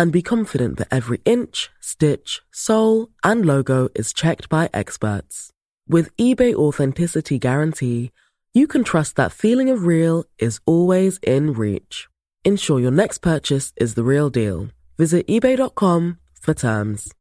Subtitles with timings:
[0.00, 5.50] and be confident that every inch, stitch, sole, and logo is checked by experts.
[5.86, 8.10] With eBay Authenticity Guarantee,
[8.54, 12.08] you can trust that feeling of real is always in reach.
[12.46, 14.68] Ensure your next purchase is the real deal.
[14.96, 17.12] Visit eBay.com for terms.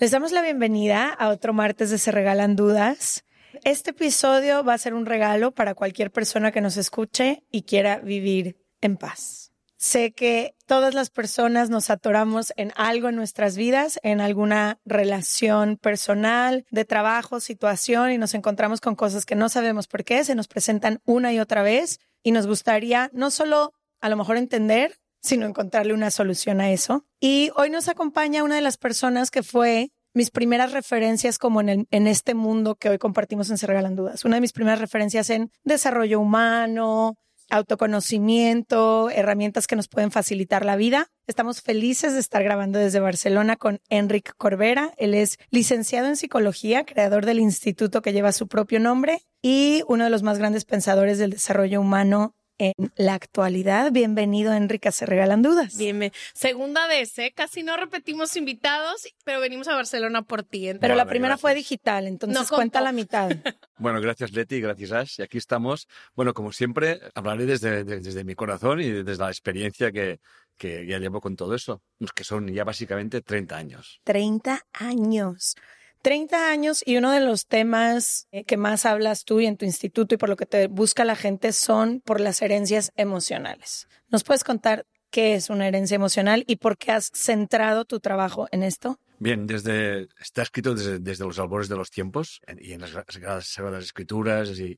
[0.00, 3.22] Les damos la bienvenida a otro martes de Se Regalan Dudas.
[3.64, 7.98] Este episodio va a ser un regalo para cualquier persona que nos escuche y quiera
[8.00, 9.49] vivir en paz.
[9.80, 15.78] Sé que todas las personas nos atoramos en algo en nuestras vidas, en alguna relación
[15.78, 20.34] personal, de trabajo, situación, y nos encontramos con cosas que no sabemos por qué, se
[20.34, 24.98] nos presentan una y otra vez, y nos gustaría no solo a lo mejor entender,
[25.22, 27.06] sino encontrarle una solución a eso.
[27.18, 31.86] Y hoy nos acompaña una de las personas que fue mis primeras referencias como en,
[31.90, 34.26] este mundo que hoy compartimos en Se Regalan Dudas.
[34.26, 37.16] Una de mis primeras referencias en desarrollo humano,
[37.50, 41.08] autoconocimiento, herramientas que nos pueden facilitar la vida.
[41.26, 44.92] Estamos felices de estar grabando desde Barcelona con Enric Corbera.
[44.96, 50.04] Él es licenciado en psicología, creador del instituto que lleva su propio nombre y uno
[50.04, 53.90] de los más grandes pensadores del desarrollo humano en la actualidad.
[53.90, 55.78] Bienvenido, Enrique, se regalan dudas.
[55.78, 57.32] Bien, segunda vez, ¿eh?
[57.34, 60.70] Casi no repetimos invitados, pero venimos a Barcelona por ti.
[60.78, 63.30] Pero la primera fue digital, entonces cuenta la mitad.
[63.78, 65.88] bueno, gracias Leti, gracias Ash, y aquí estamos.
[66.14, 70.20] Bueno, como siempre, hablaré desde, desde mi corazón y desde la experiencia que,
[70.58, 71.82] que ya llevo con todo eso,
[72.14, 74.00] que son ya básicamente 30 años.
[74.04, 75.56] 30 años.
[76.02, 79.64] 30 años y uno de los temas eh, que más hablas tú y en tu
[79.64, 83.88] instituto y por lo que te busca la gente son por las herencias emocionales.
[84.08, 88.48] ¿Nos puedes contar qué es una herencia emocional y por qué has centrado tu trabajo
[88.52, 88.98] en esto?
[89.18, 94.58] Bien, desde, está escrito desde, los albores de los tiempos y en las Sagradas Escrituras
[94.58, 94.74] y,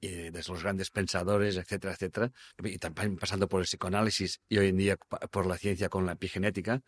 [0.00, 2.32] desde los grandes pensadores, etcétera, etcétera,
[2.64, 6.12] y también pasando por el psicoanálisis y hoy en día por la ciencia con la
[6.12, 6.82] epigenética,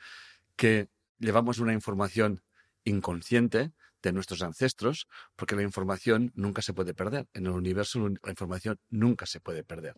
[0.56, 0.88] que
[1.20, 2.42] llevamos una información
[2.84, 7.26] inconsciente de nuestros ancestros, porque la información nunca se puede perder.
[7.34, 9.94] En el universo la información nunca se puede perder.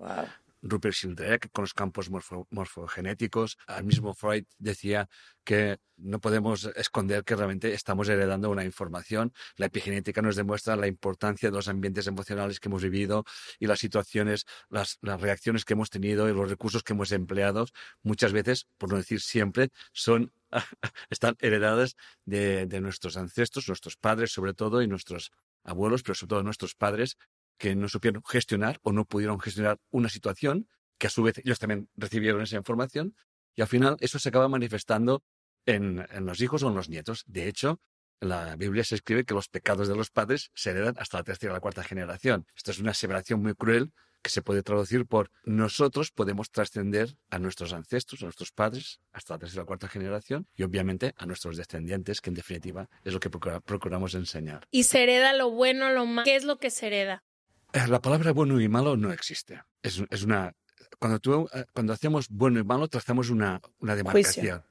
[0.62, 5.08] Rupert Sheldrake con los campos morfogenéticos, al mismo Freud decía
[5.44, 9.32] que no podemos esconder que realmente estamos heredando una información.
[9.56, 13.24] La epigenética nos demuestra la importancia de los ambientes emocionales que hemos vivido
[13.58, 17.66] y las situaciones, las, las reacciones que hemos tenido y los recursos que hemos empleado.
[18.02, 20.32] Muchas veces, por no decir siempre, son
[21.10, 25.32] están heredadas de, nuestros ancestros, nuestros padres sobre todo, y nuestros
[25.64, 27.16] abuelos, pero sobre todo nuestros padres,
[27.58, 30.68] que no supieron gestionar o no pudieron gestionar una situación,
[30.98, 33.16] que a su vez ellos también recibieron esa información,
[33.54, 35.22] y al final eso se acaba manifestando
[35.66, 37.24] en, en los hijos o en los nietos.
[37.26, 37.80] De hecho,
[38.20, 41.24] en la Biblia se escribe que los pecados de los padres se heredan hasta la
[41.24, 42.46] tercera o la cuarta generación.
[42.56, 43.92] Esto es una aseveración muy cruel
[44.22, 49.34] que se puede traducir por nosotros podemos trascender a nuestros ancestros, a nuestros padres, hasta
[49.34, 53.20] la tercera o cuarta generación y obviamente a nuestros descendientes, que en definitiva es lo
[53.20, 54.66] que procuramos enseñar.
[54.70, 56.24] ¿Y se hereda lo bueno, lo malo?
[56.24, 57.24] ¿Qué es lo que se hereda?
[57.72, 59.62] Eh, la palabra bueno y malo no existe.
[59.82, 60.54] Es, es una...
[60.98, 64.62] Cuando, tú, eh, cuando hacemos bueno y malo, trazamos una, una demarcación.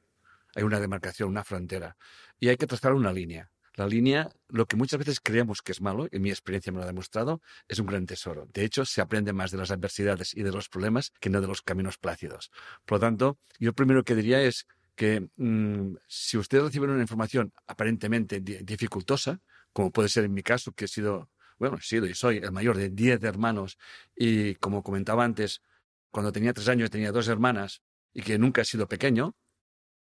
[0.55, 1.97] hay una demarcación, una frontera,
[2.39, 3.49] y hay que trazar una línea.
[3.81, 6.83] La línea, lo que muchas veces creemos que es malo, y mi experiencia me lo
[6.83, 8.47] ha demostrado, es un gran tesoro.
[8.53, 11.47] De hecho, se aprende más de las adversidades y de los problemas que no de
[11.47, 12.51] los caminos plácidos.
[12.85, 17.53] Por lo tanto, yo primero que diría es que mm, si ustedes reciben una información
[17.65, 19.41] aparentemente dificultosa,
[19.73, 22.51] como puede ser en mi caso, que he sido, bueno, he sido y soy el
[22.51, 23.79] mayor de 10 hermanos,
[24.15, 25.63] y como comentaba antes,
[26.11, 27.81] cuando tenía tres años tenía dos hermanas
[28.13, 29.35] y que nunca he sido pequeño,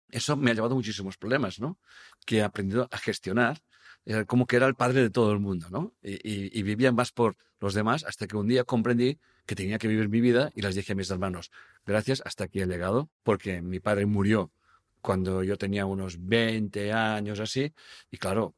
[0.09, 1.79] eso me ha llevado a muchísimos problemas, ¿no?
[2.25, 3.61] Que he aprendido a gestionar
[4.09, 5.93] eh, como que era el padre de todo el mundo, ¿no?
[6.01, 9.87] Y, y, vivía más por los demás hasta que un día comprendí que tenía que
[9.87, 11.51] vivir mi vida y les dije a mis hermanos,
[11.85, 14.51] gracias, hasta aquí he llegado, porque mi padre murió
[15.01, 17.71] cuando yo tenía unos 20 años así,
[18.09, 18.55] y claro,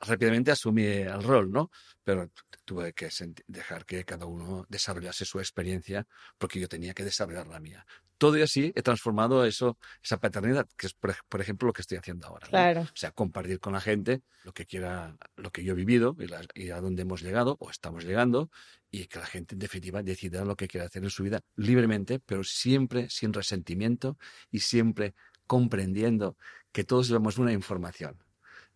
[0.00, 1.70] rápidamente asumí el rol, ¿no?
[2.02, 2.30] Pero
[2.64, 3.10] tuve que
[3.46, 6.06] dejar que cada uno desarrollase su experiencia
[6.38, 7.84] porque yo tenía que desarrollar la mía.
[8.20, 11.96] Todo y así he transformado eso, esa paternidad, que es, por, ejemplo, lo que estoy
[11.96, 12.48] haciendo ahora.
[12.48, 12.82] Claro.
[12.82, 16.64] O sea, compartir con la gente lo que quiera, lo que yo he vivido y,
[16.64, 18.50] y, a dónde hemos llegado o estamos llegando
[18.90, 22.18] y que la gente, en definitiva, decida lo que quiera hacer en su vida libremente,
[22.18, 24.18] pero siempre sin resentimiento
[24.50, 25.14] y siempre
[25.46, 26.36] comprendiendo
[26.72, 28.22] que todos llevamos una información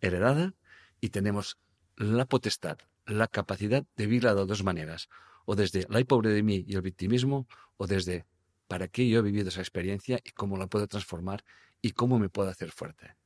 [0.01, 0.55] heredada
[1.03, 1.59] y tenemos
[1.97, 5.11] la potestad, la capacidad de vivirla de dos maneras,
[5.45, 7.47] o desde la pobre de mí y el victimismo,
[7.77, 8.25] o desde
[8.69, 11.45] para qué yo he vivido esa experiencia y cómo la puedo transformar
[11.81, 13.17] y cómo me puedo hacer fuerte.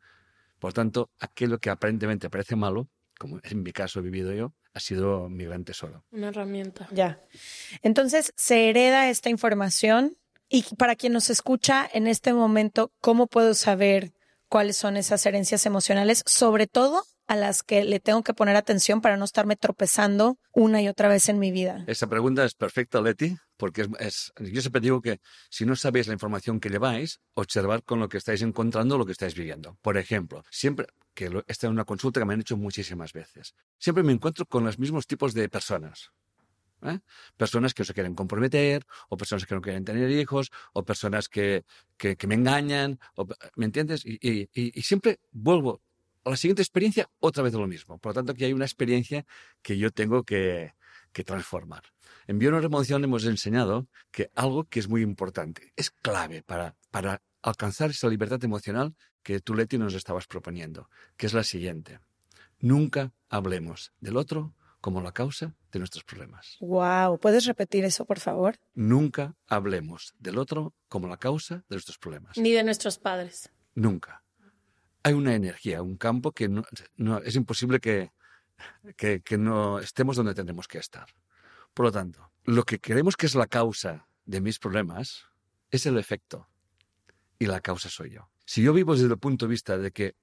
[0.58, 2.88] Por tanto, aquello que aparentemente parece malo,
[3.18, 6.04] como en mi caso he vivido yo, ha sido mi gran tesoro.
[6.10, 6.88] Una herramienta.
[6.92, 7.20] Ya.
[7.82, 10.16] Entonces, se hereda esta información
[10.48, 14.12] y para quien nos escucha en este momento, ¿cómo puedo saber
[14.48, 16.22] cuáles son esas herencias emocionales?
[16.26, 20.80] Sobre todo a las que le tengo que poner atención para no estarme tropezando una
[20.80, 21.84] y otra vez en mi vida?
[21.86, 25.20] Esa pregunta es perfecta, Leti, porque es, yo siempre digo que
[25.50, 29.12] si no sabéis la información que lleváis, observar con lo que estáis encontrando lo que
[29.12, 29.76] estáis viviendo.
[29.82, 34.02] Por ejemplo, siempre, que esta es una consulta que me han hecho muchísimas veces, siempre
[34.04, 36.12] me encuentro con los mismos tipos de personas.
[36.82, 37.00] ¿eh?
[37.36, 41.28] Personas que no se quieren comprometer, o personas que no quieren tener hijos, o personas
[41.28, 41.64] que,
[41.96, 43.00] que, me engañan,
[43.56, 44.06] ¿me entiendes?
[44.06, 45.82] Y, y, y, siempre vuelvo
[46.24, 47.98] a la siguiente experiencia otra vez de lo mismo.
[47.98, 49.26] Por lo tanto, aquí hay una experiencia
[49.62, 50.74] que yo tengo que,
[51.18, 51.82] que transformar.
[52.28, 57.90] En Bioneuroemoción hemos enseñado que algo que es muy importante, es clave para, para alcanzar
[57.90, 58.94] esa libertad emocional
[59.24, 61.98] que tú, Leti, nos estabas proponiendo, que es la siguiente.
[62.60, 66.56] Nunca hablemos del otro como la causa de nuestros problemas.
[66.60, 68.60] Wow, ¿puedes repetir eso, por favor?
[68.74, 72.38] Nunca hablemos del otro como la causa de nuestros problemas.
[72.38, 73.50] Ni de nuestros padres.
[73.74, 74.22] Nunca.
[75.02, 76.62] Hay una energía, un campo que no,
[77.24, 78.12] es imposible que,
[78.96, 81.06] que, que no estemos donde tenemos que estar.
[81.74, 85.26] Por lo tanto, lo que creemos que es la causa de mis problemas
[85.70, 86.48] es el efecto
[87.38, 88.30] y la causa soy yo.
[88.44, 90.16] Si yo vivo desde el punto de vista de que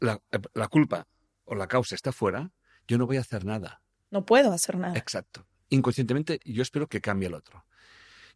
[0.00, 0.20] la,
[0.54, 1.06] la culpa
[1.44, 2.50] o la causa está fuera,
[2.86, 3.82] yo no voy a hacer nada.
[4.10, 4.96] No puedo hacer nada.
[4.98, 5.46] Exacto.
[5.68, 7.64] Inconscientemente yo espero que cambie el otro.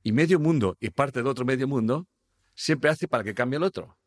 [0.02, 2.06] Y medio mundo y parte del otro medio mundo
[2.54, 3.98] siempre hace para que cambie el otro.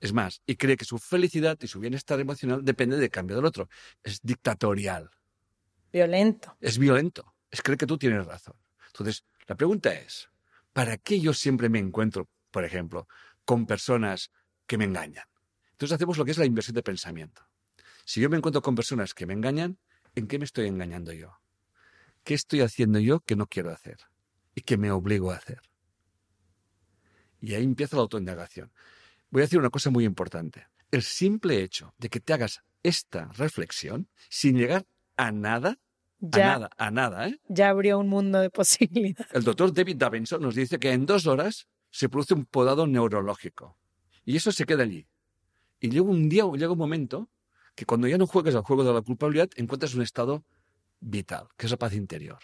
[0.00, 3.44] Es más, y cree que su felicidad y su bienestar emocional depende del cambio del
[3.44, 3.68] otro.
[4.02, 5.10] Es dictatorial.
[5.92, 6.56] Violento.
[6.60, 7.34] Es violento.
[7.50, 8.54] Es creer que tú tienes razón.
[8.86, 10.28] Entonces, la pregunta es,
[10.72, 13.08] ¿para qué yo siempre me encuentro, por ejemplo,
[13.44, 14.30] con personas
[14.66, 15.24] que me engañan?
[15.72, 17.42] Entonces hacemos lo que es la inversión de pensamiento.
[18.04, 19.78] Si yo me encuentro con personas que me engañan,
[20.18, 21.38] ¿En qué me estoy engañando yo?
[22.24, 23.98] ¿Qué estoy haciendo yo que no quiero hacer
[24.54, 25.60] y que me obligo a hacer?
[27.40, 28.72] Y ahí empieza la autoindagación.
[29.30, 30.66] Voy a decir una cosa muy importante.
[30.90, 35.78] El simple hecho de que te hagas esta reflexión sin llegar a nada,
[36.20, 37.40] a nada, a nada, ¿eh?
[37.48, 39.32] Ya abrió un mundo de posibilidades.
[39.32, 43.76] El doctor David Davinson nos dice que en dos horas se produce un podado neurológico.
[44.24, 45.06] Y eso se queda allí.
[45.80, 47.30] Y llega un día, llega un momento
[47.74, 50.44] que cuando ya no juegues al juego de la culpabilidad, encuentras un estado
[51.00, 52.38] vital, que es la paz interior.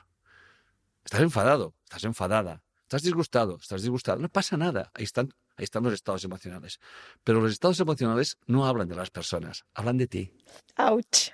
[1.04, 5.82] Estás enfadado, estás enfadada, estás disgustado, estás disgustado, no pasa nada, ahí están, ahí están
[5.82, 6.80] los estados emocionales.
[7.23, 10.32] Pero los estados emocionales no hablan de las personas, hablan de ti.
[10.76, 11.30] Ouch.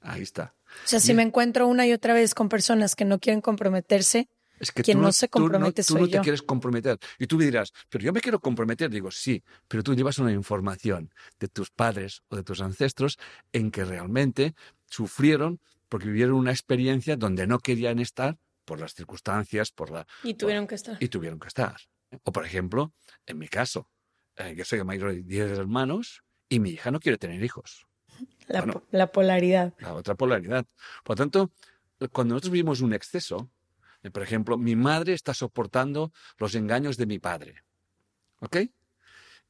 [0.00, 0.54] Ahí está.
[0.84, 4.28] O sea, si me encuentro una y otra vez con personas que no quieren comprometerse,
[4.58, 6.96] es que Quien tú, no se compromete tú no, tú no te quieres comprometer.
[7.18, 8.88] Y tú me dirás, pero yo me quiero comprometer.
[8.90, 13.18] Digo, sí, pero tú llevas una información de tus padres o de tus ancestros
[13.52, 14.54] en que realmente
[14.88, 20.06] sufrieron porque vivieron una experiencia donde no querían estar por las circunstancias, por la...
[20.22, 20.96] Y tuvieron que estar.
[21.00, 21.76] Y tuvieron que estar.
[22.24, 22.92] O por ejemplo,
[23.26, 23.88] en mi caso,
[24.36, 27.86] eh, yo soy el mayor de 10 hermanos y mi hija no quiere tener hijos.
[28.48, 29.72] La, la polaridad.
[29.78, 30.66] La otra polaridad.
[31.04, 31.52] Por lo tanto,
[32.12, 33.50] cuando nosotros vivimos un exceso,
[34.02, 37.62] eh, por ejemplo, mi madre está soportando los engaños de mi padre.
[38.40, 38.56] ¿Ok?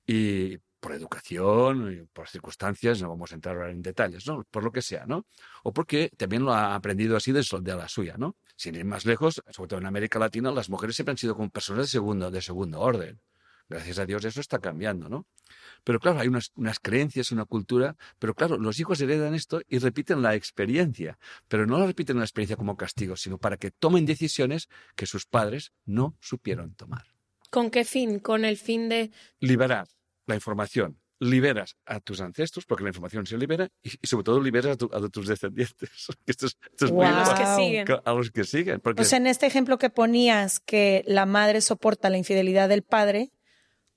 [0.07, 4.45] Y por educación, y por circunstancias, no vamos a entrar ahora en detalles, ¿no?
[4.51, 5.27] Por lo que sea, ¿no?
[5.63, 8.35] O porque también lo ha aprendido así de, de la suya, ¿no?
[8.57, 11.51] Sin ir más lejos, sobre todo en América Latina, las mujeres siempre han sido como
[11.51, 13.21] personas de segundo, de segundo orden.
[13.69, 15.25] Gracias a Dios eso está cambiando, ¿no?
[15.85, 19.79] Pero claro, hay unas, unas, creencias, una cultura, pero claro, los hijos heredan esto y
[19.79, 24.05] repiten la experiencia, pero no la repiten la experiencia como castigo, sino para que tomen
[24.05, 27.07] decisiones que sus padres no supieron tomar.
[27.51, 28.19] ¿Con qué fin?
[28.19, 29.13] Con el fin de...
[29.39, 29.87] Liberar
[30.27, 30.99] la información.
[31.19, 34.77] Liberas a tus ancestros, porque la información se libera, y, y sobre todo liberas a,
[34.77, 35.91] tu, a, tus descendientes.
[36.27, 37.05] Esto es, esto es wow.
[37.05, 37.87] muy a los que siguen.
[38.05, 38.81] A los que siguen.
[38.81, 39.03] Porque...
[39.03, 43.31] O sea, en este ejemplo que ponías, que la madre soporta la infidelidad del padre,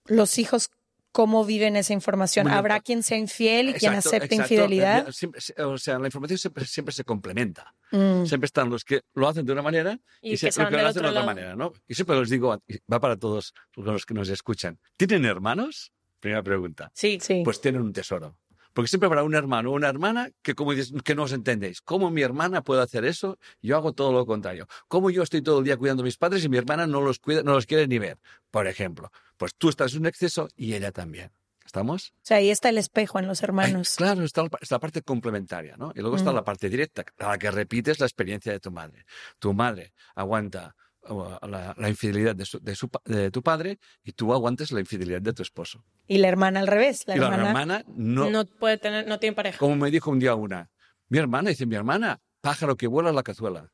[0.05, 0.69] los hijos
[1.15, 2.49] cómo viven esa información.
[2.49, 4.53] ¿Habrá quien sea infiel y exacto, quien acepte exacto.
[4.53, 5.11] infidelidad?
[5.11, 7.73] Siempre, o sea, la información siempre, siempre se complementa.
[7.91, 8.25] Mm.
[8.25, 10.75] Siempre están los que lo hacen de una manera Y y, que se, los que
[10.75, 11.25] lo hacen de otra lado.
[11.25, 11.71] manera, ¿no?
[11.87, 14.77] Y siempre les digo, va para todos los que nos escuchan.
[14.97, 15.93] ¿Tienen hermanos?
[16.25, 16.91] Primera pregunta.
[16.95, 17.19] Sí.
[17.21, 17.41] Sí.
[17.45, 18.35] Pues tienen un tesoro.
[18.73, 21.81] Porque siempre habrá un hermano o una hermana que, como dices, que no os entendéis.
[21.81, 23.37] ¿Cómo mi hermana puede hacer eso?
[23.61, 24.67] Yo hago todo lo contrario.
[24.87, 27.19] ¿Cómo yo estoy todo el día cuidando a mis padres y mi hermana no los
[27.19, 28.17] cuida, no los quiere ni ver?
[28.49, 31.31] Por ejemplo, pues tú estás en un exceso y ella también.
[31.63, 32.09] ¿Estamos?
[32.15, 33.91] O sea, ahí está el espejo en los hermanos.
[33.93, 35.91] Ay, claro, está, la- está la parte complementaria, ¿no?
[35.95, 36.35] Y luego está Mm.
[36.35, 39.05] la parte directa, a la que repites la experiencia de tu madre.
[39.39, 40.75] Tu madre aguanta
[41.07, 45.21] la, la infidelidad de, su- de su de tu padre y tú aguantes la infidelidad
[45.21, 45.83] de tu esposo.
[46.07, 47.03] Y la hermana al revés.
[47.07, 47.47] La y la hermana.
[47.49, 48.45] hermana no, No.
[48.45, 49.57] puede tener, no tiene pareja.
[49.57, 50.69] como me dijo un día una,
[51.09, 53.71] mi hermana, dice mi hermana, pájaro que vuela la cazuela.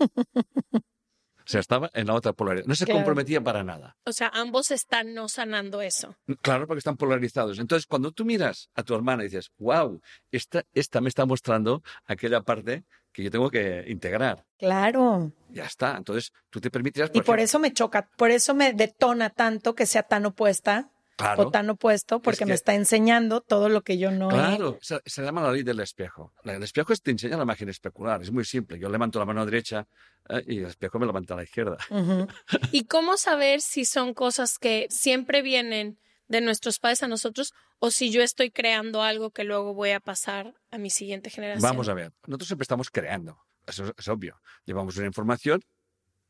[0.00, 2.66] o sea, estaba en la otra polaridad.
[2.66, 2.98] No se Claro.
[3.00, 3.96] comprometía para nada.
[4.06, 6.16] O sea, ambos están no sanando eso.
[6.40, 7.58] Claro, porque están polarizados.
[7.58, 10.00] Entonces, cuando tú miras a tu hermana y dices, wow,
[10.30, 14.44] esta, esta me está mostrando aquella parte que yo tengo que integrar.
[14.58, 15.32] Claro.
[15.50, 15.96] Ya está.
[15.96, 17.10] Entonces, tú te permitirás.
[17.10, 20.88] Y por ejemplo- eso me choca, por eso me detona tanto que sea tan opuesta
[21.16, 21.42] Claro.
[21.48, 24.34] o tan opuesto, porque que- me está enseñando todo lo que yo no he.
[24.34, 26.32] Claro, se, se llama la ley del espejo.
[26.42, 28.78] La- El espejo es- te enseña la imagen especular, es muy simple.
[28.78, 29.86] Yo levanto la mano derecha
[30.28, 31.76] eh, y el espejo me levanta a la izquierda.
[31.90, 32.26] Ujú.
[32.72, 35.98] ¿Y cómo saber si son cosas que siempre vienen
[36.28, 40.00] de nuestros padres a nosotros o si yo estoy creando algo que luego voy a
[40.00, 41.68] pasar a mi siguiente generación?
[41.68, 44.40] Vamos a ver, nosotros siempre estamos creando, eso es, obvio.
[44.64, 45.62] Llevamos una información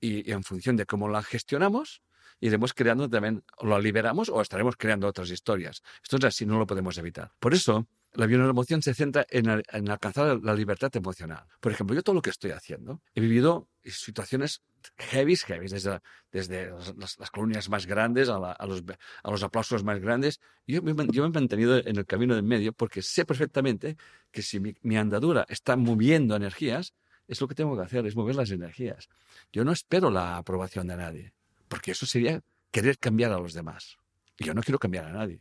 [0.01, 2.03] y, en función de cómo la gestionamos,
[2.41, 5.83] iremos creando también, o la liberamos o estaremos creando otras historias.
[6.03, 7.33] Esto es así, no lo podemos evitar.
[7.39, 11.47] Por eso, la bioemoción se centra en, al- en alcanzar la libertad emocional.
[11.61, 14.63] Por ejemplo, yo todo lo que estoy haciendo, he vivido situaciones
[14.97, 16.01] heavy, heavy, desde,
[16.31, 20.41] desde las, colonias más grandes a, los, aplausos más grandes.
[20.67, 23.97] Yo, yo me he mantenido en el camino del medio porque sé perfectamente
[24.31, 26.95] que si mi, mi andadura está moviendo energías,
[27.29, 29.09] es lo que tengo que hacer, es mover las energías.
[29.53, 31.33] Yo no espero la aprobación de nadie,
[31.69, 33.97] porque eso sería querer cambiar a los demás.
[34.37, 35.41] Y yo no quiero cambiar a nadie.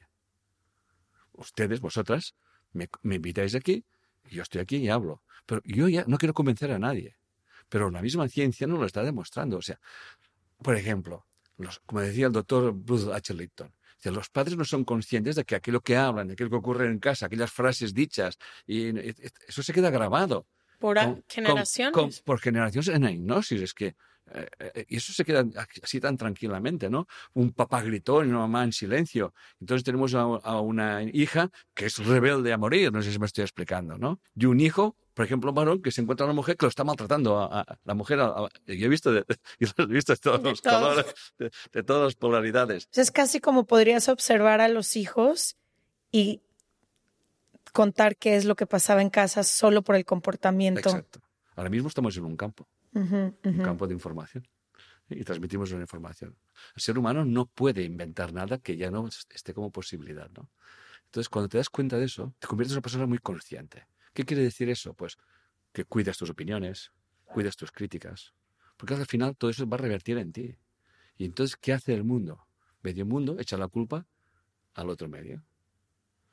[1.33, 2.35] Ustedes, vosotras,
[2.73, 3.83] me, me invitáis aquí,
[4.29, 5.23] y yo estoy aquí y hablo.
[5.45, 7.15] Pero yo ya no quiero convencer a nadie.
[7.69, 9.57] Pero la misma ciencia no lo está demostrando.
[9.57, 9.79] O sea,
[10.61, 11.25] por ejemplo,
[11.57, 13.33] los- como decía el doctor Bruce H.
[13.33, 13.73] Lipton,
[14.05, 16.99] los padres no son conscientes de que aquello que hablan, de aquello que ocurre en
[16.99, 19.15] casa, aquellas frases dichas, y, y-
[19.47, 20.47] eso se queda grabado.
[20.79, 21.93] Por con- generaciones.
[21.93, 23.61] con- por generaciones en la hipnosis.
[23.61, 23.95] Es que
[24.33, 25.43] eh, eh, y eso se queda
[25.83, 27.07] así tan tranquilamente, ¿no?
[27.33, 29.33] Un papá gritó y una mamá en silencio.
[29.59, 33.25] Entonces tenemos a, a una hija que es rebelde a morir, no sé si me
[33.25, 34.19] estoy explicando, ¿no?
[34.35, 37.37] Y un hijo, por ejemplo, varón que se encuentra una mujer que lo está maltratando
[37.39, 38.19] a, a- la mujer.
[38.19, 39.25] a- a- yo he visto, de,
[39.59, 40.79] yo he visto de todos De los todo.
[40.79, 42.85] colores, de, de todas las polaridades.
[42.87, 45.57] Pues es casi como podrías observar a los hijos
[46.11, 46.41] y
[47.73, 50.79] contar qué es lo que pasaba en casa solo por el comportamiento.
[50.81, 51.21] Exacto.
[51.55, 52.67] Ahora mismo estamos en un campo.
[52.95, 53.61] Ujú, un ujú.
[53.61, 54.47] campo de información
[55.09, 56.37] y transmitimos una información.
[56.75, 60.51] El ser humano no puede inventar nada que ya no esté como posibilidad, ¿no?
[61.05, 63.87] Entonces, cuando te das cuenta de eso, te conviertes en una persona muy consciente.
[64.13, 64.95] ¿Qué quiere decir eso?
[64.95, 65.17] Pues
[65.73, 66.91] que cuidas tus opiniones,
[67.25, 68.35] cuidas tus críticas,
[68.77, 70.57] porque al final todo eso va a revertir en ti.
[71.17, 72.47] Y entonces, ¿qué hace el mundo?
[72.83, 74.07] Medio mundo echa la culpa
[74.75, 75.45] al otro medio.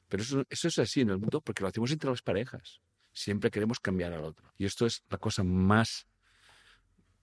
[0.09, 2.81] Pero eso, eso es así en el mundo porque lo hacemos entre las parejas.
[3.13, 4.53] Siempre queremos cambiar al otro.
[4.57, 6.08] Y esto es la cosa más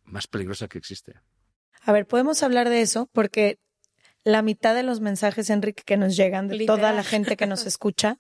[0.06, 1.14] más peligrosa que existe.
[1.82, 3.60] A ver, podemos hablar de eso porque
[4.24, 7.66] la mitad de los mensajes, Enrique, que nos llegan de toda la gente que nos
[7.68, 8.20] escucha,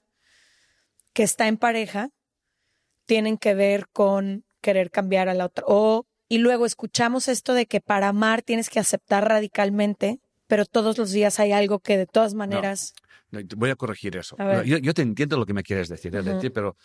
[1.13, 2.10] que está en pareja,
[3.06, 5.63] tienen que ver con querer cambiar a la otra.
[5.68, 10.98] O, y luego escuchamos esto de que para amar tienes que aceptar radicalmente, pero todos
[10.98, 12.94] los días hay algo que de todas maneras.
[13.32, 14.36] No, Voy a corregir eso.
[14.39, 16.77] A Yo, yo te entiendo lo que me quieres decir, ¿eh, pero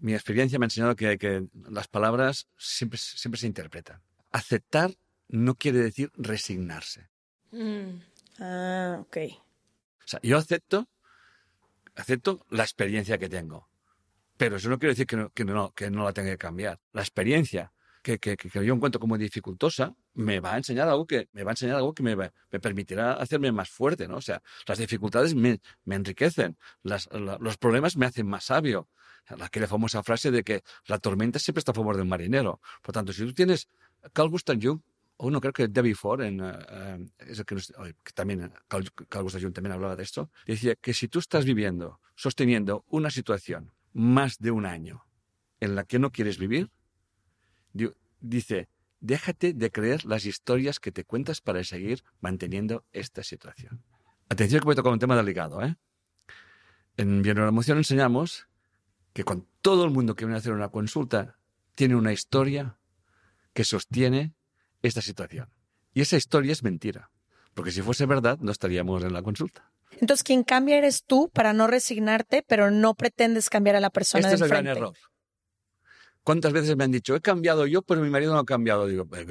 [0.00, 4.00] mi experiencia me ha enseñado que, que las palabras siempre, siempre se interpretan.
[4.34, 4.90] Aceptar
[5.28, 7.08] no quiere decir resignarse.
[7.52, 8.00] Mm.
[8.40, 9.16] Ah, ok.
[10.04, 10.88] O sea, yo acepto
[11.94, 13.68] acepto la experiencia que tengo.
[14.36, 16.80] Pero eso no quiere decir que no, que no, que no la tenga que cambiar.
[16.92, 17.72] La experiencia
[18.02, 21.52] que, que, que yo encuentro como dificultosa me va a enseñar algo que me va
[21.52, 24.16] a enseñar algo que me, me permitirá hacerme más fuerte, ¿no?
[24.16, 28.88] O sea, las dificultades me, me enriquecen, las, la, los problemas me hacen más sabio.
[29.40, 32.60] Aquella famosa frase de que la tormenta siempre está a favor del marinero.
[32.82, 33.68] Por tanto, si tú tienes
[34.12, 34.80] Carl Gustav Jung,
[35.16, 36.52] o no, creo que Debbie Ford, en, uh,
[37.18, 37.56] es el que,
[38.14, 42.00] también Carl, Carl Gustav Jung también hablaba de esto, decía que si tú estás viviendo,
[42.14, 45.04] sosteniendo una situación más de un año
[45.60, 46.70] en la que no quieres vivir,
[48.20, 48.68] dice,
[49.00, 53.82] déjate de creer las historias que te cuentas para seguir manteniendo esta situación.
[54.28, 55.62] Atención que voy a tocar un tema delicado.
[55.62, 55.76] ¿eh?
[56.96, 58.48] En Bioneuroemoción enseñamos
[59.12, 61.38] que con todo el mundo que viene a hacer una consulta
[61.74, 62.78] tiene una historia
[63.54, 64.34] que sostiene
[64.82, 65.48] esta situación.
[65.94, 67.10] Y esa historia es mentira,
[67.54, 69.70] porque si fuese verdad no estaríamos en la consulta.
[70.00, 74.22] Entonces, quien cambia eres tú para no resignarte, pero no pretendes cambiar a la persona.
[74.22, 74.94] Este es el gran error.
[76.24, 78.86] ¿Cuántas veces me han dicho, he cambiado yo, pero mi marido no ha cambiado?
[78.86, 79.26] Digo, pues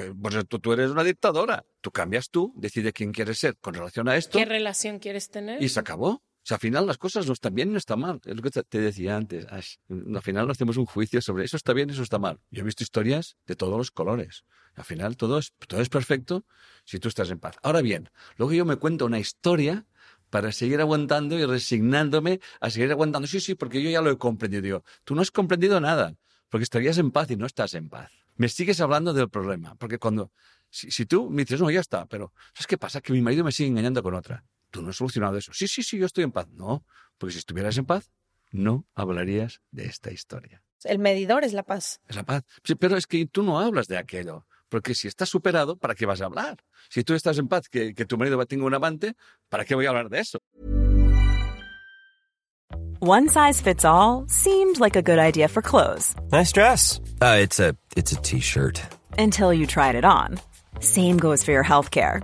[0.47, 1.65] tú, tú eres una dictadora.
[1.81, 4.37] Tú cambias tú, decide quién quieres ser con relación a esto.
[4.37, 5.61] ¿Qué relación quieres tener?
[5.61, 6.21] Y se acabó.
[6.43, 8.19] O sea, al final las cosas no están bien, no está mal.
[8.25, 9.45] Es lo que te decía antes.
[9.49, 12.41] Al final no hacemos un juicio sobre eso está bien, eso está mal.
[12.51, 14.43] Yo he visto historias de todos los colores.
[14.75, 16.45] Al final todo es, todo es perfecto
[16.83, 17.55] si tú estás en paz.
[17.63, 19.85] Ahora bien, luego yo me cuento una historia
[20.29, 23.25] para seguir aguantando y resignándome a seguir aguantando.
[23.25, 24.61] Sí, sí, porque yo ya lo he comprendido.
[24.61, 26.17] Digo, tú no has comprendido nada,
[26.49, 28.11] porque estarías en paz y no estás en paz.
[28.35, 30.33] Me sigues hablando del problema, porque cuando,
[30.69, 32.99] si, si tú me dices, no, ya está, pero ¿sabes qué pasa?
[32.99, 34.43] Que mi marido me sigue engañando con otra.
[34.73, 35.53] Tú no has solucionado eso.
[35.53, 36.47] Sí, sí, sí, yo estoy en paz.
[36.49, 36.83] No,
[37.19, 38.11] porque si estuvieras en paz,
[38.51, 40.63] no hablarías de esta historia.
[40.83, 42.01] El medidor es la paz.
[42.07, 42.43] Es la paz.
[42.63, 44.47] Sí, pero es que tú no hablas de aquello.
[44.69, 46.57] Porque si estás superado, ¿para qué vas a hablar?
[46.89, 49.13] Si tú estás en paz, que, que tu marido tenga un amante,
[49.47, 50.39] ¿para qué voy a hablar de eso?
[52.99, 56.15] One size fits all seemed like a good idea for clothes.
[56.31, 56.99] Nice dress.
[57.21, 58.81] Uh, it's a it's a t-shirt.
[59.19, 60.39] Until you tried it on.
[60.79, 62.23] Same goes for your healthcare.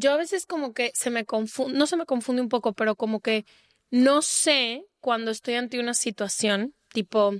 [0.00, 2.96] Yo a veces como que se me confunde, no se me confunde un poco, pero
[2.96, 3.44] como que
[3.90, 7.34] no sé cuando estoy ante una situación tipo,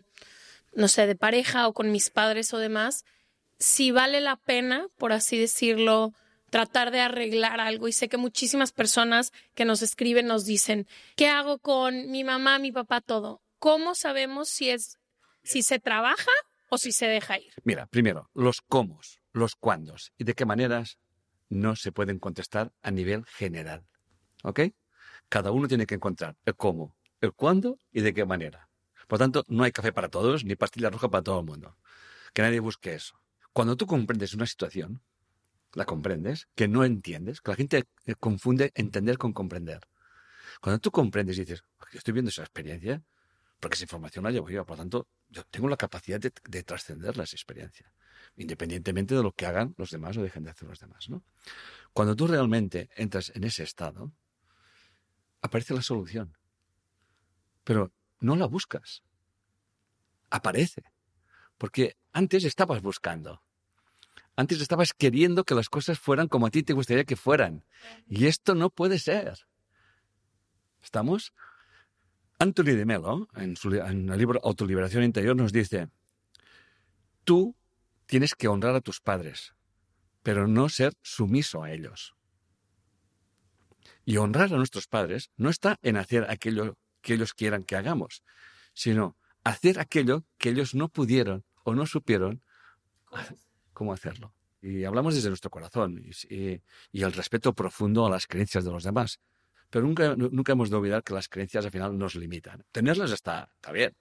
[0.74, 3.06] no sé, de pareja o con mis padres o demás,
[3.58, 6.12] si vale la pena, por así decirlo,
[6.50, 11.28] tratar de arreglar algo y sé que muchísimas personas que nos escriben nos dicen, ¿qué
[11.28, 13.40] hago con mi mamá, mi papá, todo?
[13.58, 14.98] ¿Cómo sabemos si es
[15.42, 16.30] si se trabaja
[16.68, 17.54] o si se deja ir?
[17.64, 19.00] Mira, primero, los cómo,
[19.32, 20.98] los cuándos y de qué maneras
[21.50, 23.84] no se pueden contestar a nivel general.
[24.42, 24.60] ¿Ok?
[25.28, 28.68] Cada uno tiene que encontrar el cómo, el cuándo y de qué manera.
[29.06, 31.76] Por tanto, no hay café para todos ni pastilla roja para todo el mundo.
[32.32, 33.20] Que nadie busque eso.
[33.52, 35.02] Cuando tú comprendes una situación,
[35.74, 39.80] la comprendes, que no entiendes, que la gente eh, confunde entender con comprender.
[40.60, 43.02] Cuando tú comprendes y dices, estoy viendo esa experiencia,
[43.60, 46.62] porque esa información la llevo yo, por lo tanto, yo tengo la capacidad de, de
[46.62, 47.92] trascender esa experiencia,
[48.36, 51.08] independientemente de lo que hagan los demás o dejen de hacer los demás.
[51.10, 51.22] ¿no?
[51.92, 54.12] Cuando tú realmente entras en ese estado,
[55.42, 56.36] aparece la solución.
[57.64, 59.02] Pero no la buscas.
[60.30, 60.84] Aparece.
[61.58, 63.42] Porque antes estabas buscando.
[64.36, 67.64] Antes estabas queriendo que las cosas fueran como a ti te gustaría que fueran.
[68.06, 69.46] Y esto no puede ser.
[70.82, 71.34] ¿Estamos?
[72.40, 75.88] Anthony de Mello, en, su, en el libro Autoliberación Interior, nos dice,
[77.22, 77.54] tú
[78.06, 79.54] tienes que honrar a tus padres,
[80.22, 82.14] pero no ser sumiso a ellos.
[84.06, 88.22] Y honrar a nuestros padres no está en hacer aquello que ellos quieran que hagamos,
[88.72, 92.42] sino hacer aquello que ellos no pudieron o no supieron
[93.74, 94.32] cómo hacerlo.
[94.62, 98.70] Y hablamos desde nuestro corazón y, y, y, el respeto profundo a las creencias de
[98.70, 99.20] los demás.
[99.70, 102.64] Pero nunca, nunca hemos de olvidar que las creencias al final nos limitan.
[102.72, 103.96] Tenerlas está, está bien,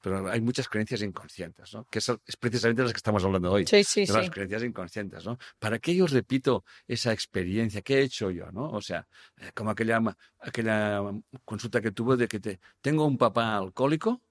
[0.00, 1.84] pero hay muchas creencias inconscientes, ¿no?
[1.84, 3.66] Que es, es precisamente las que estamos hablando hoy.
[3.66, 4.30] Sí, sí, de las sí.
[4.30, 5.38] creencias inconscientes, ¿no?
[5.58, 7.82] ¿Para qué yo repito esa experiencia?
[7.82, 8.70] ¿Qué he hecho yo, no?
[8.70, 10.00] O sea, eh, como aquella,
[10.38, 11.02] aquella
[11.44, 14.22] consulta que tuvo de que te, tengo un papá alcohólico,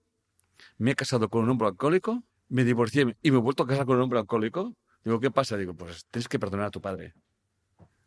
[0.77, 3.85] me he casado con un hombre alcohólico, me divorcié y me he vuelto a casar
[3.85, 4.75] con un hombre alcohólico.
[5.03, 5.55] Digo, ¿qué pasa?
[5.55, 7.13] Digo, pues tienes que perdonar a tu padre.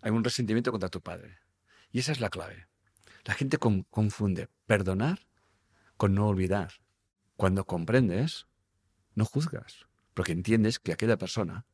[0.00, 1.38] Hay un resentimiento contra tu padre.
[1.92, 2.66] Y esa es la clave.
[3.24, 5.20] La gente con, confunde perdonar
[5.96, 6.72] con no olvidar.
[7.36, 8.46] Cuando comprendes,
[9.14, 11.64] no juzgas, porque entiendes que aquella persona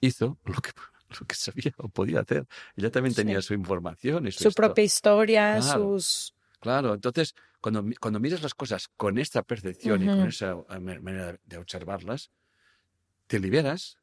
[0.00, 0.70] hizo lo que,
[1.20, 2.46] lo que sabía o podía hacer.
[2.76, 5.98] Ella también tenía su información y su, propia historia, Claro.
[5.98, 6.34] sus...
[6.60, 11.38] Claro, entonces, cuando, cuando miras las cosas con esta percepción y con esa ma- manera
[11.44, 12.30] de observarlas,
[13.28, 13.96] te liberas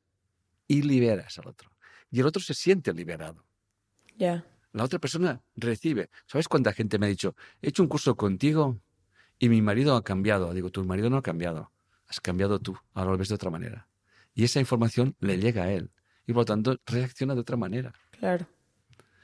[0.67, 1.71] y liberas al otro.
[2.11, 3.45] Y el otro se siente liberado.
[4.15, 4.45] Ya.
[4.75, 6.09] La otra persona recibe.
[6.27, 8.81] ¿Sabes cuánta gente me ha dicho, he hecho un curso contigo
[9.39, 10.53] y mi marido ha cambiado?
[10.53, 11.71] Digo, tu marido no ha cambiado.
[12.07, 12.77] Has cambiado tú.
[12.93, 13.87] Ahora lo ves de otra manera.
[14.33, 15.91] Y esa información le llega a él.
[16.27, 17.93] Y por lo tanto reacciona de otra manera.
[18.19, 18.49] Claro.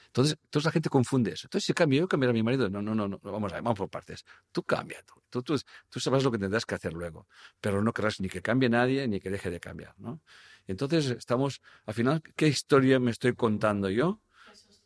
[0.06, 1.48] Entonces, entonces la gente confunde eso.
[1.48, 2.70] Entonces, si cambio yo, cambiar a mi marido.
[2.70, 3.20] No, no, no, no.
[3.20, 4.24] Vamos, a ver, vamos por partes.
[4.54, 5.04] Tú cambia.
[5.04, 7.28] Tú, tú, tú, tú sabrás lo que tendrás que hacer luego.
[7.60, 10.22] Pero no querrás ni que cambie nadie ni que deje de cambiar, ¿no?
[10.66, 14.22] Entonces, estamos, al final, ¿qué historia me estoy contando yo?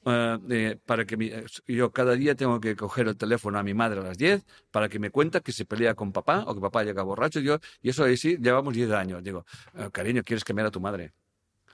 [0.07, 3.73] Eh, para que mi- eh, yo cada día tengo que coger el teléfono a mi
[3.73, 6.61] madre a las 10 para que me cuenta que se pelea con papá o que
[6.61, 7.39] papá llega borracho.
[7.39, 9.23] Y, yo, y eso ahí sí, llevamos 10 años.
[9.23, 11.13] Digo, eh, cariño, ¿quieres cambiar a tu madre?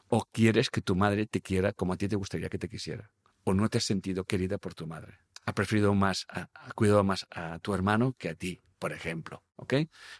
[0.07, 3.09] ¿O quieres que tu madre te quiera como a ti te gustaría que te quisiera?
[3.43, 5.19] ¿O no te has sentido querida por tu madre?
[5.45, 9.43] Ha preferido más, ha, cuidado más a tu hermano que a ti, por ejemplo.
[9.55, 9.73] ¿Ok?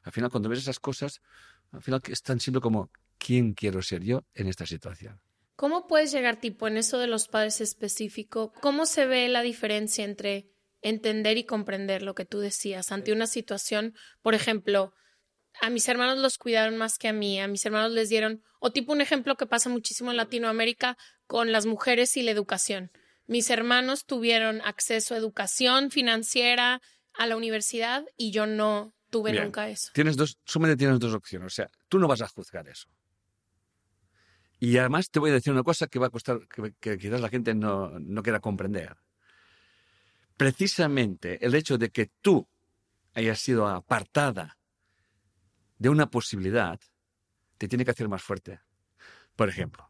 [0.04, 1.22] Al final, cuando ves esas cosas,
[1.72, 5.20] al final están siendo como, ¿quién quiero ser yo en esta situación?
[5.56, 8.52] ¿Cómo puedes llegar, tipo, en eso de los padres específico?
[8.62, 13.28] ¿Cómo se ve la diferencia entre entender y comprender lo que tú decías ante una
[13.28, 14.94] situación, por ejemplo,
[15.62, 18.72] a mis hermanos los cuidaron más que a mí, a mis hermanos les dieron, o
[18.72, 22.92] tipo un ejemplo que pasa muchísimo en Latinoamérica con las mujeres y la educación.
[23.28, 26.82] Mis hermanos tuvieron acceso a educación financiera,
[27.14, 29.46] a la universidad, y yo no tuve Bien.
[29.46, 29.92] nunca eso.
[29.94, 31.48] Tienes dos, solamente tienes dos opciones.
[31.48, 32.88] O sea, tú no vas a juzgar eso.
[34.64, 36.48] Y además te voy a decir una cosa que va a costar,
[36.80, 38.96] que, quizás la gente no, no quiera comprender.
[40.38, 42.48] Precisamente el hecho de que tú
[43.16, 44.60] hayas sido apartada
[45.80, 46.80] de una posibilidad
[47.58, 48.60] te tiene que hacer más fuerte.
[49.36, 49.90] Por ejemplo,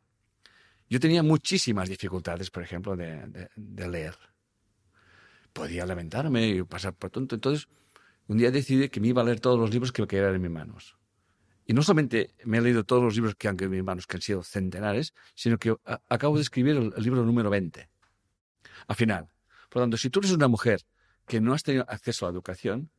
[0.89, 3.49] yo tenía muchísimas dificultades, por ejemplo, de,
[3.89, 4.15] leer.
[5.51, 7.35] Podía lamentarme y pasar por tonto.
[7.35, 7.67] Entonces,
[8.27, 10.51] un día decidí que me iba a leer todos los libros que quedaran en mis
[10.51, 10.97] manos.
[11.65, 14.07] Y no solamente me he leído todos los libros que han quedado en mis manos,
[14.07, 17.89] que han sido centenares, sino que a- acabo de escribir el, el libro número 20.
[18.87, 19.29] Al final.
[19.69, 20.81] Por lo tanto, si tú eres una mujer
[21.27, 22.91] que no has tenido acceso a la educación,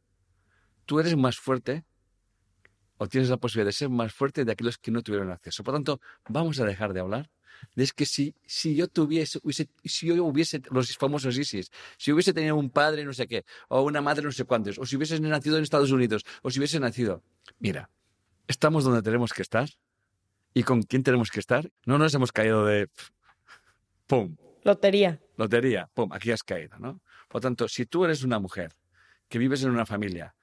[0.87, 1.85] tú eres más fuerte
[2.97, 5.65] o tienes la posibilidad de ser más fuerte de aquellos que no tuvieron acceso.
[5.65, 7.31] Por lo tanto, vamos a dejar de hablar
[7.75, 12.13] de es que si, si yo tuviese, hubiese, si yo hubiese los famosos ISIS, si
[12.13, 14.97] hubiese tenido un padre no sé qué, o una madre no sé cuántos, o si
[14.97, 17.23] hubiese nacido en Estados Unidos, o si hubiese nacido.
[17.59, 17.91] Mira,
[18.47, 19.69] estamos donde tenemos que estar
[20.55, 21.71] y con quién tenemos que estar.
[21.87, 22.89] No nos hemos caído de,
[24.07, 24.37] ¡pum!
[24.65, 25.21] Lotería.
[25.37, 26.13] Lotería, ¡pum!
[26.13, 27.01] Aquí has caído, ¿no?
[27.29, 28.73] Por lo tanto, si tú eres una mujer
[29.29, 30.35] que vives en una familia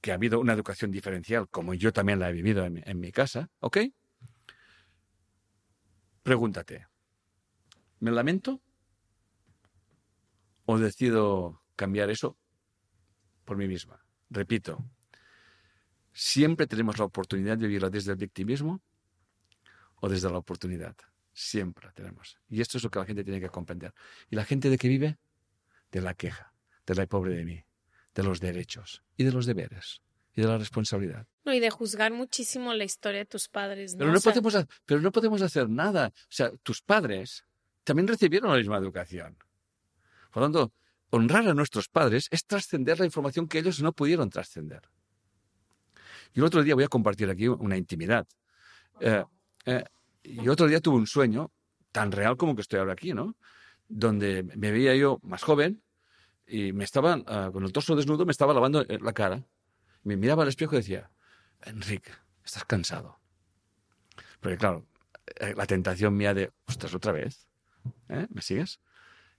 [0.00, 3.00] que ha habido una educación diferencial, como yo también la he vivido en mi, en
[3.00, 3.78] mi casa, ¿ok?
[6.22, 6.86] Pregúntate,
[8.00, 8.60] ¿me lamento?
[10.64, 12.36] ¿O decido cambiar eso
[13.44, 14.04] por mí misma?
[14.30, 14.84] Repito,
[16.16, 18.80] siempre tenemos la oportunidad de vivirla desde el victimismo
[19.96, 20.96] o desde la oportunidad.
[21.34, 22.38] Siempre la tenemos.
[22.48, 23.92] Y esto es lo que la gente tiene que comprender.
[24.30, 25.18] ¿Y la gente de qué vive?
[25.92, 26.54] De la queja,
[26.86, 27.62] de la pobre de mí,
[28.14, 30.00] de los derechos y de los deberes
[30.34, 31.26] y de la responsabilidad.
[31.44, 33.94] No, y de juzgar muchísimo la historia de tus padres.
[33.94, 33.98] ¿no?
[33.98, 36.14] Pero no, O sea, podemos, pero no podemos hacer nada.
[36.14, 37.44] O sea, tus padres
[37.84, 39.36] también recibieron la misma educación.
[40.32, 40.72] Por lo tanto,
[41.10, 44.88] honrar a nuestros padres es trascender la información que ellos no pudieron trascender.
[46.36, 48.28] Y el otro día voy a compartir aquí una intimidad.
[49.00, 49.24] Eh,
[49.64, 49.84] eh,
[50.22, 51.50] y otro día tuve un sueño
[51.92, 53.36] tan real como que estoy ahora aquí, ¿no?
[53.88, 55.82] Donde me veía yo más joven
[56.46, 59.46] y me estaba, ah, con el torso desnudo, me estaba lavando eh, la cara.
[60.02, 61.10] Me miraba al espejo y decía,
[61.62, 62.10] Enrique,
[62.44, 63.18] estás cansado.
[64.40, 64.86] Porque claro,
[65.40, 67.48] eh, la tentación mía de, ostras, otra vez,
[68.10, 68.26] ¿eh?
[68.28, 68.78] ¿Me sigues?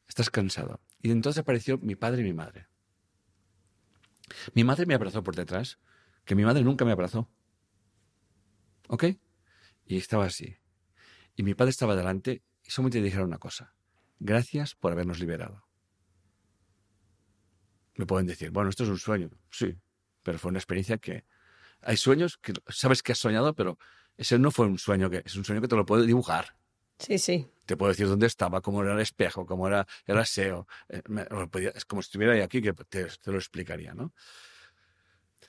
[0.08, 0.82] Estás cansado.
[1.00, 2.68] Y entonces apareció mi padre y mi madre.
[4.56, 5.78] Mi madre me abrazó por detrás,
[6.28, 7.32] que mi madre nunca me abrazó.
[8.90, 9.06] ¿Ok?
[9.86, 10.58] Y estaba así.
[11.36, 13.74] Y mi padre estaba delante y solamente dijeron una cosa.
[14.20, 15.66] Gracias por habernos liberado.
[17.96, 19.30] Me pueden decir, bueno, esto es un sueño.
[19.50, 19.80] Sí,
[20.22, 21.26] pero fue una experiencia que...
[21.82, 23.80] Hay sueños que sabes que has soñado, pero
[24.18, 25.24] ese no fue un sueño que...
[25.26, 26.58] Es un sueño que te lo puedo dibujar.
[27.00, 27.50] Sí, sí.
[27.66, 30.68] Te puedo decir dónde estaba, cómo era el espejo, cómo era el aseo.
[30.90, 31.02] Eh,
[31.74, 34.14] es como si estuviera ahí aquí que te, te lo explicaría, ¿no?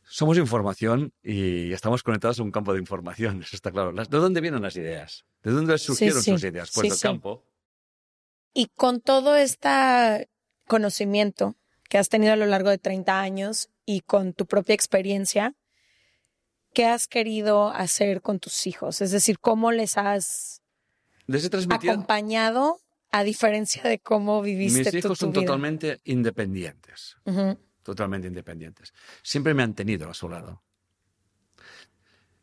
[0.08, 3.92] Somos información y estamos conectados a un campo de información, eso está claro.
[3.92, 5.24] ¿De dónde vienen las ideas?
[5.42, 6.32] ¿De dónde surgieron sí.
[6.32, 6.70] sus ideas?
[6.74, 7.44] Pues Sí, del campo.
[8.54, 10.28] Y con todo este
[10.66, 11.56] conocimiento
[11.88, 15.54] que has tenido a lo largo de 30 años y con tu propia experiencia,
[16.72, 19.00] ¿qué has querido hacer con tus hijos?
[19.00, 20.62] Es decir, ¿cómo les has
[21.26, 25.42] Les acompañado a diferencia de cómo viviste Mis hijos tu son vida?
[25.42, 27.16] totalmente independientes.
[27.24, 27.58] Ujú.
[27.88, 28.92] Totalmente independientes.
[29.22, 30.62] Siempre me han tenido a su lado.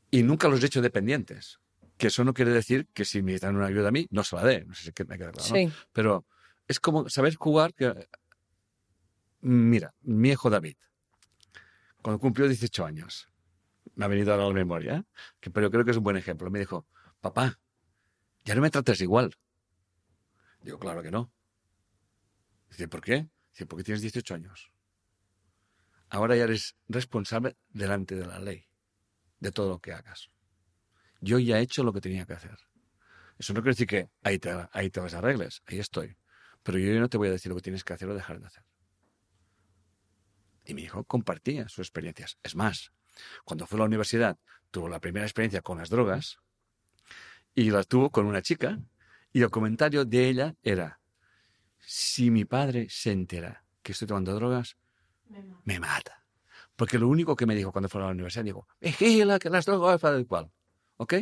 [0.09, 1.59] Y nunca los he hecho dependientes.
[1.97, 4.35] Que eso no quiere decir que si me necesitan una ayuda a mí, no se
[4.37, 4.65] la dé.
[4.65, 5.33] No sé si me queda claro.
[5.37, 5.43] ¿no?
[5.43, 5.71] Sí.
[5.93, 6.25] Pero
[6.67, 7.75] es como saber jugar.
[7.75, 8.07] Que...
[9.41, 10.77] Mira, mi hijo David,
[12.01, 13.29] cuando cumplió 18 años,
[13.93, 15.03] me ha venido ahora a la memoria, ¿eh?
[15.39, 16.49] que, pero creo que es un buen ejemplo.
[16.49, 16.87] Me dijo,
[17.21, 17.59] papá,
[18.45, 19.35] ya no me trates igual.
[20.63, 21.31] Digo, claro que no.
[22.71, 23.29] Dice, ¿por qué?
[23.51, 24.71] Dice, porque tienes 18 años.
[26.09, 28.67] Ahora ya eres responsable delante de la ley,
[29.39, 30.29] de todo lo que hagas.
[31.21, 32.57] Yo ya he hecho lo que tenía que hacer.
[33.37, 36.17] Eso no quiere decir que ahí te, ahí te las arregles, ahí estoy.
[36.63, 38.47] Pero yo no te voy a decir lo que tienes que hacer o dejar de
[38.47, 38.63] hacer.
[40.65, 42.37] Y mi hijo compartía sus experiencias.
[42.43, 42.91] Es más,
[43.43, 44.37] cuando fue a la universidad,
[44.71, 46.39] tuvo la primera experiencia con las drogas
[47.53, 48.79] y la tuvo con una chica
[49.31, 50.99] y el comentario de ella era,
[51.79, 54.77] si mi padre se entera que estoy tomando drogas,
[55.63, 56.23] me mata.
[56.75, 59.65] Porque lo único que me dijo cuando fue a la universidad, dijo, vigila que las
[59.65, 60.51] drogas tal y cual.
[60.97, 61.13] ¿Ok?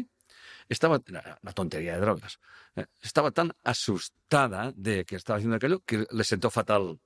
[0.70, 2.40] Estaba, la la tontería de drogas,
[2.76, 7.00] eh, estaba tan asustada de que estaba haciendo aquello que le sentó fatal.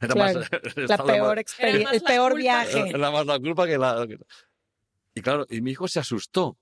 [0.00, 0.50] Era Claro, más,
[0.88, 2.40] La peor más- experiencia, el la peor culpa.
[2.42, 2.88] viaje.
[2.90, 4.06] era más la culpa que la...
[5.14, 6.58] Y claro, y mi hijo se asustó.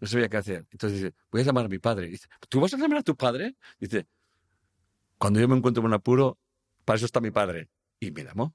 [0.00, 0.66] No sabía qué hacer.
[0.70, 2.08] Entonces dice, voy a llamar a mi padre.
[2.08, 3.56] Dice, ¿tú vas a llamar a tu padre?
[3.78, 4.06] Dice,
[5.18, 6.38] cuando yo me encuentro en un apuro,
[6.84, 7.68] para eso está mi padre.
[8.04, 8.54] Y me llamó.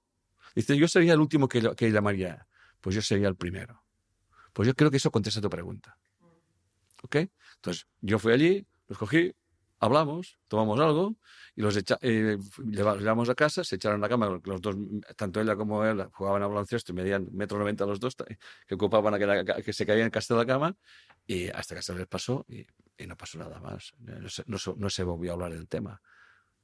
[0.56, 2.48] Dice, yo sería el último que, que llamaría.
[2.82, 3.84] Pues yo sería el primero.
[4.54, 5.98] Pues yo creo que eso contesta tu pregunta.
[7.04, 7.16] ¿Ok?
[7.56, 9.34] Entonces, yo fui allí, los cogí,
[9.80, 11.16] hablamos, tomamos algo
[11.56, 14.76] y los echa- eh, llevamos a casa, se echaron a la cama, los dos,
[15.16, 18.16] tanto ella como él jugaban a baloncesto y medían metro noventa los dos,
[18.68, 20.76] que ocupaban aquella, que se caían casi de la cama
[21.26, 22.66] y hasta que se les pasó y,
[23.06, 23.94] no pasó nada más.
[24.78, 26.02] No se volvió a hablar del tema.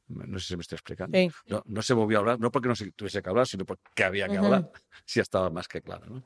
[0.07, 1.17] No sé si me estoy explicando.
[1.17, 1.31] Sí.
[1.47, 4.03] No, no se volvió a hablar, no porque no se tuviese que hablar, sino porque
[4.03, 4.45] había que Ujú.
[4.45, 4.71] hablar.
[5.05, 6.05] Sí estaba más que claro.
[6.07, 6.23] ¿no?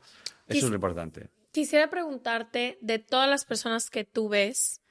[0.48, 1.30] Eso es lo importante.
[1.52, 4.82] Quisiera preguntarte, de todas las personas que tú ves,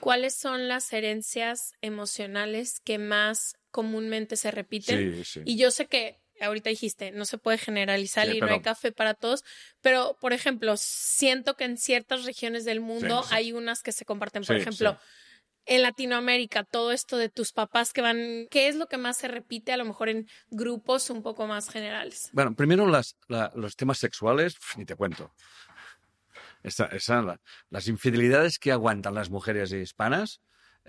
[0.00, 5.14] ¿cuáles son las herencias emocionales que más comúnmente se repiten?
[5.14, 5.42] Sí, sí.
[5.44, 8.92] Y yo sé que ahorita dijiste, no se puede generalizar Sí, y no hay café
[8.92, 9.44] para todos,
[9.80, 13.34] pero por ejemplo, siento que en ciertas regiones del mundo Sí, sí.
[13.34, 14.44] hay unas que se comparten.
[14.44, 14.98] Por ejemplo.
[15.68, 19.28] En Latinoamérica, todo esto de tus papás que van, ¿qué es lo que más se
[19.28, 22.30] repite a lo mejor en grupos un poco más generales?
[22.32, 25.32] Bueno, primero las, la- los temas sexuales, ni te cuento.
[26.62, 30.40] Esa, esa, la- las infidelidades que aguantan las mujeres hispanas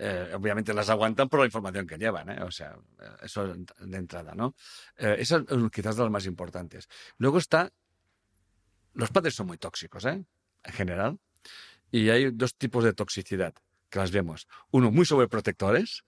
[0.02, 2.42] eh, obviamente las aguantan por la información que llevan, ¿eh?
[2.42, 2.74] o sea,
[3.22, 4.54] eso de entrada, ¿no?
[4.96, 6.88] Eh, eso es quizás las más importantes.
[7.18, 7.70] Luego está,
[8.94, 10.24] los padres son muy tóxicos, ¿eh?
[10.64, 11.18] En general,
[11.90, 13.52] y hay dos tipos de toxicidad
[13.90, 14.46] que las vemos.
[14.70, 16.04] Uno, muy sobreprotectores,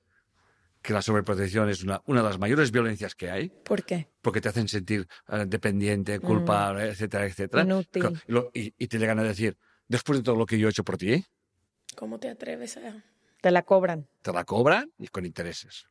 [0.80, 3.50] que la sobreprotección es una, una de las mayores violencias que hay.
[3.64, 4.08] ¿Por qué?
[4.20, 7.64] Porque te hacen sentir eh, dependiente, culpable, etcétera, etcétera.
[7.64, 8.20] Inútil.
[8.26, 9.56] Y, lo- y- y te llegan a decir,
[9.88, 11.24] después de todo lo que yo he hecho por ti,
[11.96, 13.04] ¿Cómo te atreves a...?
[13.42, 14.06] Te la cobran.
[14.22, 15.86] te la cobran y con intereses.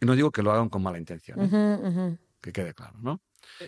[0.00, 1.44] Y no digo que lo hagan con mala intención, ¿eh?
[1.44, 2.18] Ujú, ujú.
[2.40, 3.20] que quede claro, ¿no?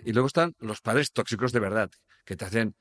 [0.05, 1.91] Y luego están los padres tóxicos de verdad,
[2.25, 2.75] que te hacen,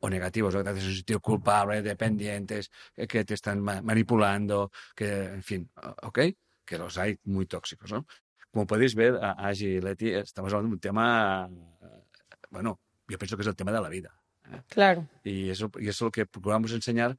[0.00, 2.70] o negativos, que te hacen sentir culpable, dependientes,
[3.08, 5.70] que- te están ma- manipulando, que, en fin,
[6.02, 6.18] ¿ok?
[6.64, 8.06] Que los hay muy tóxicos, ¿no?
[8.50, 11.48] Como podéis ver, Agi y Leti, estamos hablando de un tema,
[11.82, 12.04] eh,
[12.50, 14.12] bueno, yo pienso que es el tema de la vida.
[14.50, 14.62] ¿eh?
[14.68, 15.08] Claro.
[15.22, 17.16] Y eso, y eso es lo que procuramos enseñar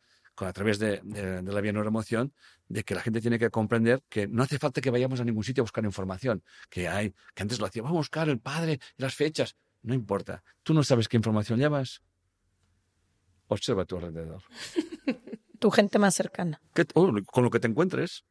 [0.47, 2.33] a través de, de, de la vía neuroemoción,
[2.67, 5.43] de que la gente tiene que comprender que no hace falta que vayamos a ningún
[5.43, 6.43] sitio a buscar información.
[6.69, 9.55] Que hay, que antes lo hacía, vamos a buscar el padre las fechas.
[9.83, 10.43] No importa.
[10.63, 12.01] Tú no sabes qué información llevas.
[13.47, 14.41] Observa a tu alrededor.
[15.59, 16.59] Tu gente más cercana.
[16.73, 18.23] ¿Qué- oh, con lo que te encuentres.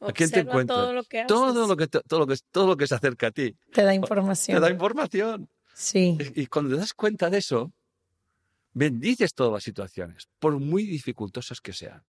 [0.00, 0.78] ¿A quién te encuentras?
[0.78, 1.28] todo lo que haces.
[1.28, 3.56] todo lo que, te- todo, lo que, todo lo que se acerca a ti.
[3.72, 4.60] Te da Te información.
[4.60, 5.48] da información.
[5.72, 6.18] Sí.
[6.34, 7.72] Y cuando te das cuenta de eso,
[8.78, 12.04] bendices todas las situaciones, por muy dificultosas que sean.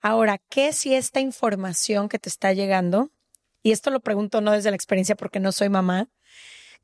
[0.00, 3.10] Ahora, ¿qué si esta información que te está llegando,
[3.62, 6.08] y esto lo pregunto no desde la experiencia porque no soy mamá,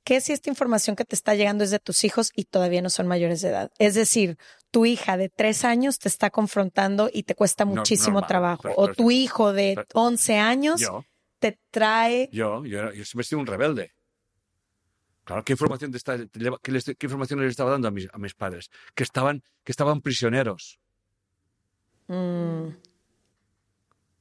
[0.04, 2.90] ¿qué si esta información que te está llegando es de tus hijos y todavía no
[2.90, 3.72] son mayores de edad?
[3.78, 4.36] Es decir,
[4.70, 8.74] tu hija de tres años te está confrontando y te cuesta muchísimo normal, trabajo, pero-
[8.76, 11.04] o pero- tu hijo de pero- 11 años Yo,
[11.38, 12.28] te trae...
[12.32, 13.92] yo, yo, yo siempre he sido un rebelde.
[15.24, 16.18] Claro, ¿qué información, te está-
[16.62, 18.70] qué les- qué información les estaba dando a mis, a mis padres?
[18.94, 20.78] Que estaban, que estaban prisioneros,
[22.06, 22.68] Mm,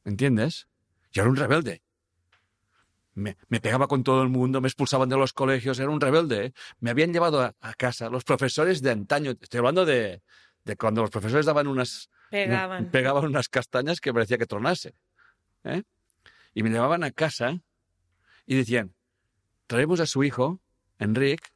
[0.05, 0.67] ¿entiendes?
[1.11, 1.81] Yo era un rebelde.
[3.15, 6.45] Me, me pegaba con todo el mundo, me expulsaban de los colegios, era un rebelde.
[6.45, 6.53] ¿eh?
[6.79, 9.31] Me habían llevado a, a casa los profesores de antaño.
[9.31, 10.23] Estoy hablando de,
[10.63, 12.89] de cuando los profesores daban unas, Pegaban.
[12.89, 14.95] pegaban unas castañas que parecía que tronase.
[15.65, 15.83] ¿eh?
[16.53, 17.59] Y me llevaban a casa
[18.45, 18.95] y decían,
[19.67, 20.61] traemos a su hijo,
[21.03, 21.49] Enrique,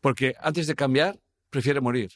[0.00, 1.18] porque antes de cambiar
[1.50, 2.10] prefiere morir.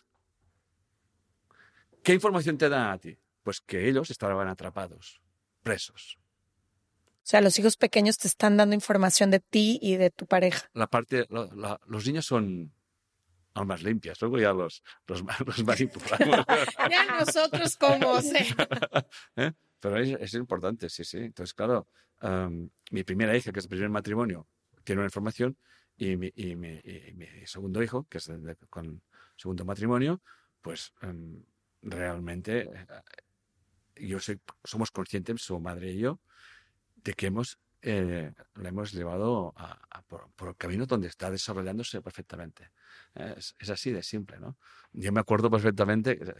[2.03, 3.17] ¿Qué información te dan a ti?
[3.43, 5.21] Pues que ellos estaban atrapados,
[5.63, 6.19] presos.
[7.23, 10.69] o sea, los hijos pequeños te están dando información de ti y de tu pareja.
[10.73, 12.73] La parte, la- la- los niños son
[13.55, 16.47] almas limpias, luego ya los, los, los manipulamos.
[16.91, 18.45] Ya nosotros como sea.
[19.37, 19.53] ¿Eh?
[19.81, 21.19] Pero es, es importante, sí, sí.
[21.19, 21.87] Entonces, claro,
[22.91, 24.47] mi primera hija, que es el primer matrimonio,
[24.85, 25.57] tiene una información
[26.01, 29.03] y mi, y mi- y mi segundo hijo, que es de- de- con
[29.37, 30.23] segundo matrimonio,
[30.63, 31.45] pues em,
[31.83, 32.87] realmente eh,
[33.97, 36.21] yo soy, somos conscientes, su madre y yo,
[36.97, 41.31] de que hemos, eh, la hemos llevado a- a por, por el camino donde está
[41.31, 42.73] desarrollándose perfectamente.
[43.15, 44.59] Eh, Es, es así de simple, ¿no?
[44.93, 46.35] Yo me acuerdo perfectamente, está,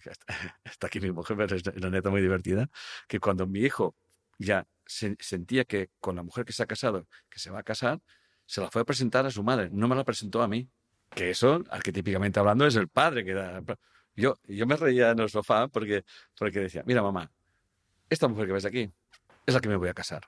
[0.65, 2.71] está aquí mi mujer, pero es una neta muy divertida,
[3.09, 3.97] que cuando mi hijo
[4.39, 7.63] ya se- sentía que con la mujer que se ha casado, que se va a
[7.65, 8.01] casar,
[8.51, 10.69] se la fue a presentar a su madre, no me la presentó a mí.
[11.09, 13.63] Que eso, arquetípicamente hablando, es el padre que da.
[14.17, 16.05] Yo, yo me reía en el sofá porque,
[16.37, 17.31] porque decía, mira mamá,
[18.09, 18.91] esta mujer que ves aquí
[19.47, 20.23] es la que me voy a casar.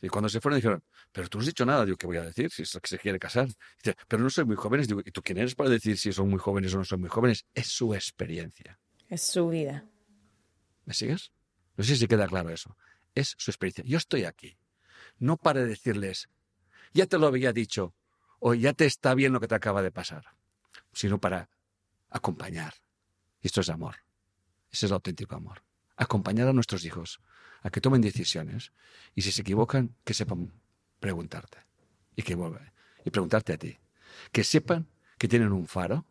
[0.00, 2.22] Y cuando se fueron dijeron, pero tú no has dicho nada, digo, ¿qué voy a
[2.22, 2.48] decir?
[2.48, 3.48] Si es la que se quiere casar.
[3.82, 4.86] Dice, pero no soy muy jóvenes.
[4.86, 7.08] Digo, ¿y tú quién eres para decir si son muy jóvenes o no son muy
[7.10, 7.44] jóvenes?
[7.54, 8.78] Es su experiencia.
[9.08, 9.84] Es su vida.
[10.84, 11.32] ¿Me sigues?
[11.76, 12.76] No sé si queda claro eso.
[13.16, 13.82] Es su experiencia.
[13.84, 14.56] Yo estoy aquí.
[15.18, 16.28] No para decirles,
[16.94, 17.94] ya te lo había dicho,
[18.38, 20.24] o ya te está bien lo que te acaba de pasar,
[20.92, 21.50] sino para
[22.08, 22.74] acompañar.
[23.42, 23.96] Y esto es amor.
[24.70, 25.62] Ese es el auténtico amor.
[25.96, 27.20] Acompañar a nuestros hijos
[27.62, 28.72] a que tomen decisiones
[29.14, 30.52] y si se equivocan, que sepan
[31.00, 31.58] preguntarte
[32.16, 32.72] y que vuelvan
[33.04, 33.78] y preguntarte a ti.
[34.32, 36.06] Que sepan que tienen un faro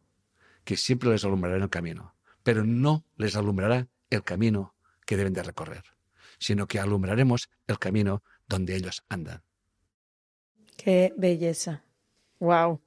[0.64, 4.76] que siempre les alumbrará en el camino, pero no les alumbrará el camino
[5.06, 5.84] que deben de recorrer,
[6.40, 9.44] sino que alumbraremos el camino donde ellos andan.
[10.78, 11.84] Qué belleza.
[12.40, 12.82] Wow.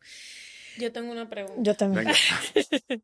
[0.78, 1.62] Yo tengo una pregunta.
[1.62, 2.08] Yo también.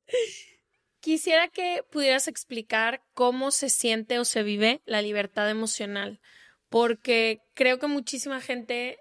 [1.00, 6.20] Quisiera que pudieras explicar cómo se siente o se vive la libertad emocional,
[6.68, 8.98] porque creo que muchísima gente,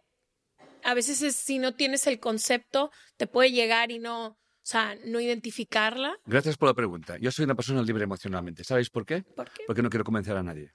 [0.83, 4.95] a veces es- si no tienes el concepto, te puede llegar y no, o sea,
[5.05, 6.17] no identificarla.
[6.25, 7.17] Gracias por la pregunta.
[7.19, 8.63] Yo soy una persona libre emocionalmente.
[8.63, 9.21] ¿Sabéis por qué?
[9.21, 9.63] ¿Por qué?
[9.67, 10.73] Porque no quiero convencer a nadie.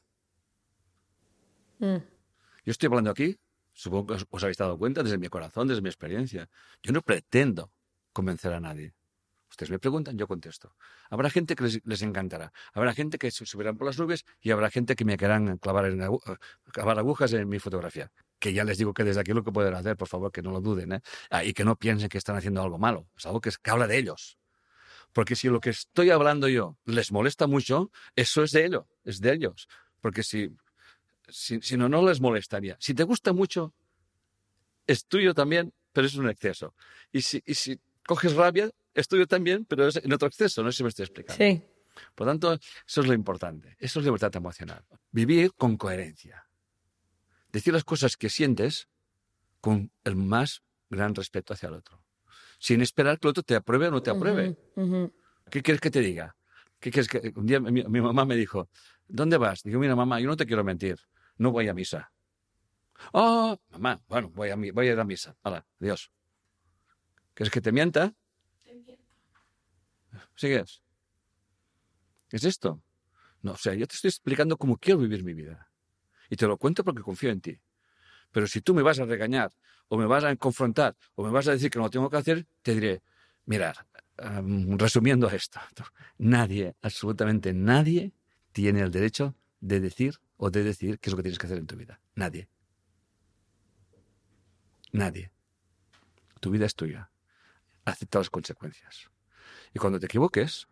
[1.79, 1.97] Mm.
[2.65, 3.37] Yo estoy hablando aquí,
[3.77, 6.49] supongo que os- habéis dado cuenta, desde mi corazón, desde mi experiencia.
[6.83, 7.70] Yo no pretendo
[8.12, 8.95] convencer a nadie.
[9.49, 10.74] Ustedes me preguntan, yo contesto.
[11.09, 12.53] Habrá gente que les, les encantará.
[12.72, 15.87] Habrá gente que se subirán por las nubes y habrá gente que me querrán clavar,
[15.87, 16.20] en agu-
[16.72, 18.11] clavar agujas en mi fotografía.
[18.41, 20.51] Que ya les digo que desde aquí lo que pueden hacer, por favor, que no
[20.51, 20.93] lo duden.
[20.93, 21.01] ¿eh?
[21.31, 23.09] Ah, y que no piensen que están haciendo algo malo.
[23.16, 24.37] Es algo que, es- que habla de ellos.
[25.12, 29.20] Porque si lo que estoy hablando yo les molesta mucho, eso es de ellos, es
[29.20, 29.68] de ellos.
[30.01, 30.51] Porque si,
[31.29, 32.77] si, si no, no les molestaría.
[32.81, 33.74] Si te gusta mucho,
[34.87, 36.74] es tuyo también, pero es un exceso.
[37.12, 40.62] Y si, y si coges rabia, es tuyo también, pero es en otro exceso.
[40.62, 41.43] No sé si me estoy explicando.
[41.43, 41.62] Sí.
[42.14, 42.53] Por lo tanto,
[42.87, 43.77] eso es lo importante.
[43.79, 44.85] Eso es libertad emocional.
[45.11, 46.47] Vivir con coherencia.
[47.51, 48.89] Decir las cosas que sientes
[49.61, 52.03] con el más gran respeto hacia el otro.
[52.59, 54.57] Sin esperar que el otro te apruebe o no te apruebe.
[55.51, 56.37] ¿Qué quieres que te diga?
[56.79, 57.33] ¿Qué quieres que...
[57.35, 58.68] Un día mi, mi mamá me dijo,
[59.09, 59.62] ¿dónde vas?
[59.62, 60.99] Digo, mira, mamá, yo no te quiero mentir.
[61.39, 62.12] No voy a misa.
[63.12, 65.37] Oh, mamá, bueno, voy a, voy a ir a misa.
[65.43, 66.11] Hala, adiós.
[67.34, 68.14] ¿Quieres que te mienta?
[70.34, 70.82] ¿Sigues?
[72.30, 72.82] ¿Es esto?
[73.43, 75.70] No, o sea, yo te estoy explicando cómo quiero vivir mi vida.
[76.30, 77.61] Y te lo cuento porque confío en ti.
[78.32, 79.53] Pero si tú me vas a regañar,
[79.89, 82.16] o me vas a confrontar, o me vas a decir que no lo tengo que
[82.16, 83.03] hacer, te diré,
[83.45, 83.87] mirar,
[84.18, 85.61] em, resumiendo esto,
[86.18, 88.12] nadie, absolutamente nadie,
[88.53, 91.59] tiene el derecho de decir o de decir qué es lo que tienes que hacer
[91.59, 92.01] en tu vida.
[92.14, 92.49] Nadie.
[94.93, 95.30] Nadie.
[96.41, 97.11] Tu vida es tuya.
[97.84, 99.11] Acepta las consecuencias.
[99.74, 100.68] Y cuando te equivoques,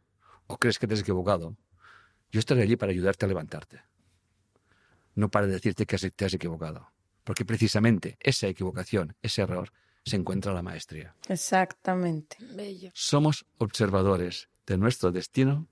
[0.47, 1.57] o crees que te has equivocado,
[2.31, 3.83] yo estaré allí para ayudarte a levantarte.
[5.15, 6.91] No para decirte que te has equivocado.
[7.23, 9.73] Porque precisamente esa equivocación, ese error,
[10.05, 11.15] se encuentra la maestría.
[11.29, 12.37] Exactamente.
[12.55, 12.91] Bello.
[12.95, 15.67] Somos observadores de nuestro destino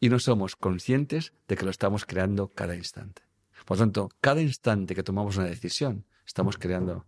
[0.00, 3.22] y no somos conscientes de que lo estamos creando cada instante.
[3.64, 7.06] Por lo tanto, cada instante que tomamos una decisión, estamos creando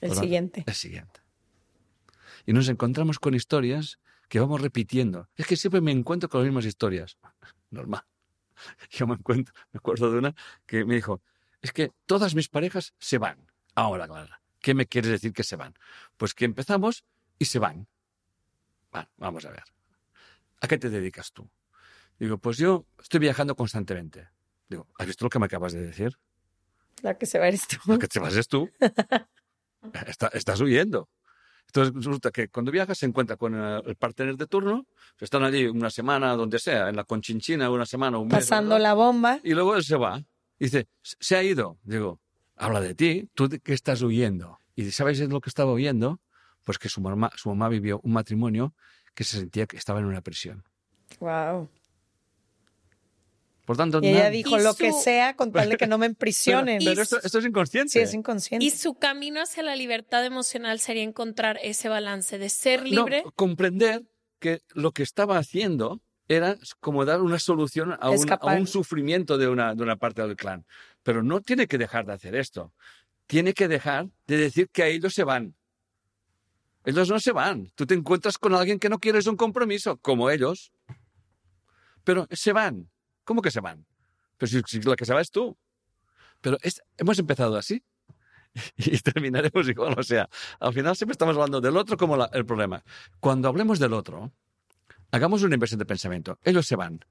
[0.00, 0.64] El siguiente.
[0.66, 1.20] el siguiente.
[2.46, 3.98] Y nos encontramos con historias
[4.28, 5.28] que vamos repitiendo.
[5.36, 7.18] Es que siempre me encuentro con las mismas historias.
[7.70, 8.04] Normal.
[8.90, 10.34] Yo me encuentro, me acuerdo de una
[10.66, 11.22] que me dijo,
[11.62, 13.46] es que todas mis parejas se van.
[13.74, 14.34] Ahora, claro.
[14.60, 15.74] ¿Qué me quieres decir que se van?
[16.16, 17.04] Pues que empezamos
[17.38, 17.86] y se van.
[18.90, 19.64] Bueno, vamos a ver.
[20.60, 21.48] ¿A qué te dedicas tú?
[22.18, 24.28] Digo, pues yo estoy viajando constantemente.
[24.68, 26.18] Digo, ¿has visto lo que me acabas de decir?
[27.02, 27.76] La que se va eres tú.
[27.86, 28.68] Lo que te vas es tú.
[30.06, 31.08] Está- estás huyendo.
[31.66, 34.86] Entonces resulta que cuando viajas se encuentra con el partner de turno,
[35.20, 38.38] están allí una semana, donde sea, en la Conchinchina, una semana, un mes.
[38.38, 39.38] Pasando la bomba.
[39.44, 40.18] Y luego él se va.
[40.58, 41.78] Y dice, se ha ido.
[41.82, 42.20] Digo,
[42.56, 44.58] habla de ti, tú de qué estás huyendo.
[44.74, 46.20] Y ¿sabes de lo que estaba huyendo?
[46.64, 48.74] Pues que su mamá, su mamá vivió un matrimonio
[49.18, 50.62] que se sentía que estaba en una prisión.
[51.18, 51.68] Wow.
[53.64, 55.88] Por tanto, Y ella nada- dijo Y lo su- que sea con tal de que
[55.88, 56.78] no me emprisionen.
[56.84, 57.90] Pero esto, esto es inconsciente.
[57.90, 58.64] Sí, es inconsciente.
[58.64, 63.24] Y su camino hacia la libertad emocional sería encontrar ese balance de ser No, libre.
[63.34, 64.04] comprender
[64.38, 69.36] que lo que estaba haciendo era como dar una solución a un, a un sufrimiento
[69.36, 70.64] de una, de una parte del clan.
[71.02, 72.72] Pero no tiene que dejar de hacer esto.
[73.26, 75.56] Tiene que dejar de decir que a ellos se van.
[76.88, 77.70] Ellos no se van.
[77.74, 80.72] Tú te encuentras con alguien que no quieres un compromiso, como ellos.
[82.02, 82.90] Pero se van.
[83.24, 83.84] ¿Cómo que se van?
[84.38, 85.54] Pero si, la que se va es tú.
[86.40, 86.56] Pero
[86.96, 87.84] hemos empezado así.
[88.78, 89.96] Y terminaremos igual.
[89.98, 92.82] O sea, al final siempre estamos hablando del otro como el problema.
[93.20, 94.32] Cuando hablemos del otro,
[95.10, 96.38] hagamos una inversión de pensamiento.
[96.42, 97.04] Ellos se van.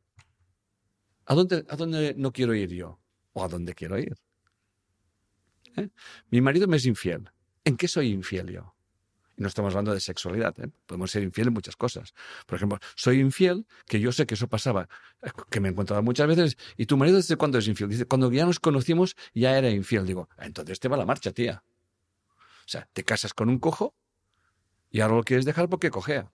[1.28, 3.00] ¿A dónde, ¿A dónde no quiero ir yo?
[3.34, 4.18] ¿O a dónde quiero ir?
[5.76, 5.90] ¿Eh?
[6.32, 7.30] Mi marido me es infiel.
[7.64, 8.77] ¿En qué soy infiel yo?
[9.38, 10.60] Y no estamos hablando de sexualidad.
[10.60, 10.68] ¿eh?
[10.88, 12.14] Podemos ser infiel en muchas cosas.
[12.48, 14.90] Por ejemplo, soy infiel, que yo sé que eso pasaba,
[15.22, 16.58] eh, que me he encontrado muchas veces.
[16.76, 17.90] ¿Y tu marido desde cuándo es infiel?
[17.90, 20.06] Dice, cuando ya nos conocimos ya era infiel.
[20.08, 21.64] Digo, "Ah, entonces te va la marcha, tía.
[22.32, 23.94] O sea, te casas con un cojo
[24.90, 26.32] y ahora lo quieres dejar porque cojea.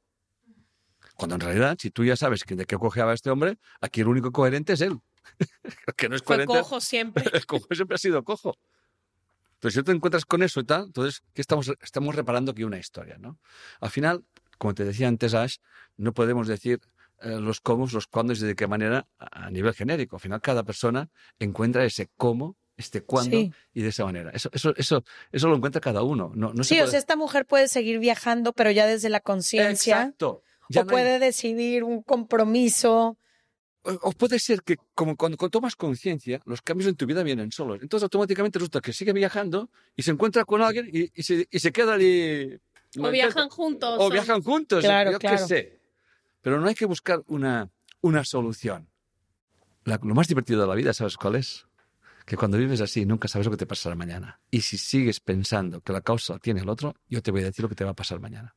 [1.16, 4.32] Cuando en realidad, si tú ya sabes de qué cojeaba este hombre, aquí el único
[4.32, 5.00] coherente es él.
[5.64, 6.54] El que no es Fue coherente.
[6.58, 7.24] cojo siempre.
[7.34, 8.58] El cojo siempre ha sido cojo.
[9.64, 12.66] Entonces, si tú te encuentras con eso y tal, entonces, ¿qué estamos, estamos reparando aquí
[12.66, 13.40] una historia, ¿no?
[13.80, 14.26] Al final,
[14.58, 15.58] como te decía antes, Ash,
[15.96, 16.82] no podemos decir
[17.22, 20.18] eh, los cómo, los cuándo y de qué manera a a nivel genérico.
[20.18, 21.10] Al final, cada persona
[21.40, 23.54] encuentra ese cómo, este cuándo Sí.
[23.74, 24.32] y de esa manera.
[24.32, 26.34] Eso, eso, eso, eso lo encuentra cada uno.
[26.36, 29.22] No, no se Sí, o sea, esta mujer puede seguir viajando, pero ya desde la
[29.22, 29.96] conciencia.
[30.02, 30.42] Exacto.
[30.68, 33.18] Ya O no hay- puede decidir un compromiso.
[33.86, 37.22] O o puede ser que como cuando, cuando tomas conciencia, los cambios en tu vida
[37.24, 37.80] vienen solos.
[37.82, 41.60] Entonces automáticamente resulta que sigue viajando y se encuentra con alguien y, y se, y
[41.60, 42.58] se queda allí.
[43.00, 43.98] O viajan juntos.
[44.00, 44.84] O viajan juntos.
[44.84, 45.48] Claro, yo qué claro.
[45.48, 45.80] sé.
[46.42, 47.70] Pero no hay que buscar una,
[48.02, 48.88] una solución.
[49.86, 51.66] La- lo más divertido de la vida, ¿sabes cuál es?
[52.26, 54.40] Que cuando vives así nunca sabes lo que te pasará mañana.
[54.50, 57.64] Y si sigues pensando que la causa tiene el otro, yo te voy a decir
[57.64, 58.56] lo que te va a pasar mañana.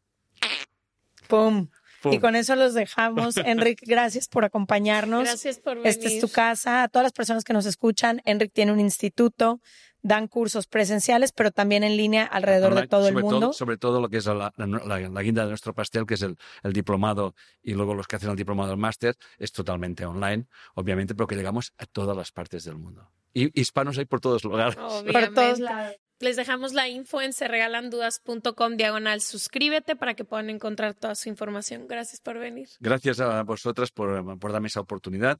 [1.28, 1.68] ¡Pum!
[2.06, 2.14] Pum.
[2.14, 3.36] Y con eso los dejamos.
[3.44, 5.24] Enric, gracias por acompañarnos.
[5.24, 5.88] Gracias por venir.
[5.88, 6.82] Esta es tu casa.
[6.84, 9.60] A todas las personas que nos escuchan, Enric tiene un instituto,
[10.02, 13.40] dan cursos presenciales, pero también en línea alrededor de Online, todo el mundo.
[13.40, 16.14] Todo, sobre todo lo que es la, la- la- la guinda de nuestro pastel, que
[16.14, 20.04] es el, el diplomado, y luego los que hacen el diplomado del máster, es totalmente
[20.06, 23.10] online, obviamente, pero que llegamos a todas las partes del mundo.
[23.34, 24.76] Y hispanos hay por todos lugares.
[24.78, 25.12] Obviamente.
[25.12, 25.96] Por todos lados.
[26.20, 31.86] Les dejamos la info en serregalandudas.com diagonal suscríbete para que puedan encontrar toda su información.
[31.86, 32.68] Gracias por venir.
[32.80, 35.38] Gracias a vosotras por, por darme esa oportunidad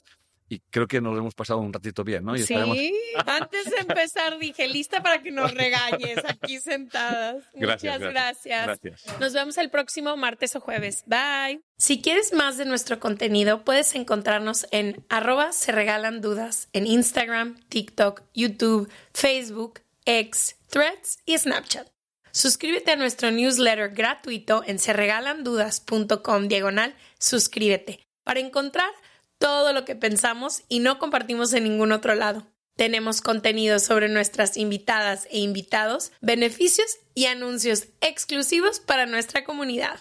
[0.49, 2.37] y creo que nos hemos pasado un ratito bien, ¿no?
[2.37, 7.45] Y Sí, antes de empezar dije lista para que nos regañes aquí sentadas.
[7.55, 8.67] Gracias, Muchas gracias.
[8.67, 8.83] gracias.
[8.83, 9.21] Gracias.
[9.21, 11.03] Nos vemos el próximo martes o jueves.
[11.07, 11.63] Bye.
[11.79, 17.57] Si quieres más de nuestro contenido, puedes encontrarnos en arroba se regalan dudas en Instagram,
[17.69, 21.89] TikTok, YouTube, Facebook, X, Threads y Snapchat.
[22.33, 28.91] Suscríbete a nuestro newsletter gratuito en serregalandudas.com diagonal suscríbete para encontrar
[29.39, 32.47] todo lo que pensamos y no compartimos en ningún otro lado.
[32.77, 40.01] Tenemos contenido sobre nuestras invitadas e invitados, beneficios y anuncios exclusivos para nuestra comunidad.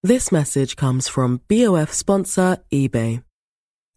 [0.00, 3.27] This message comes from BOF sponsor eBay.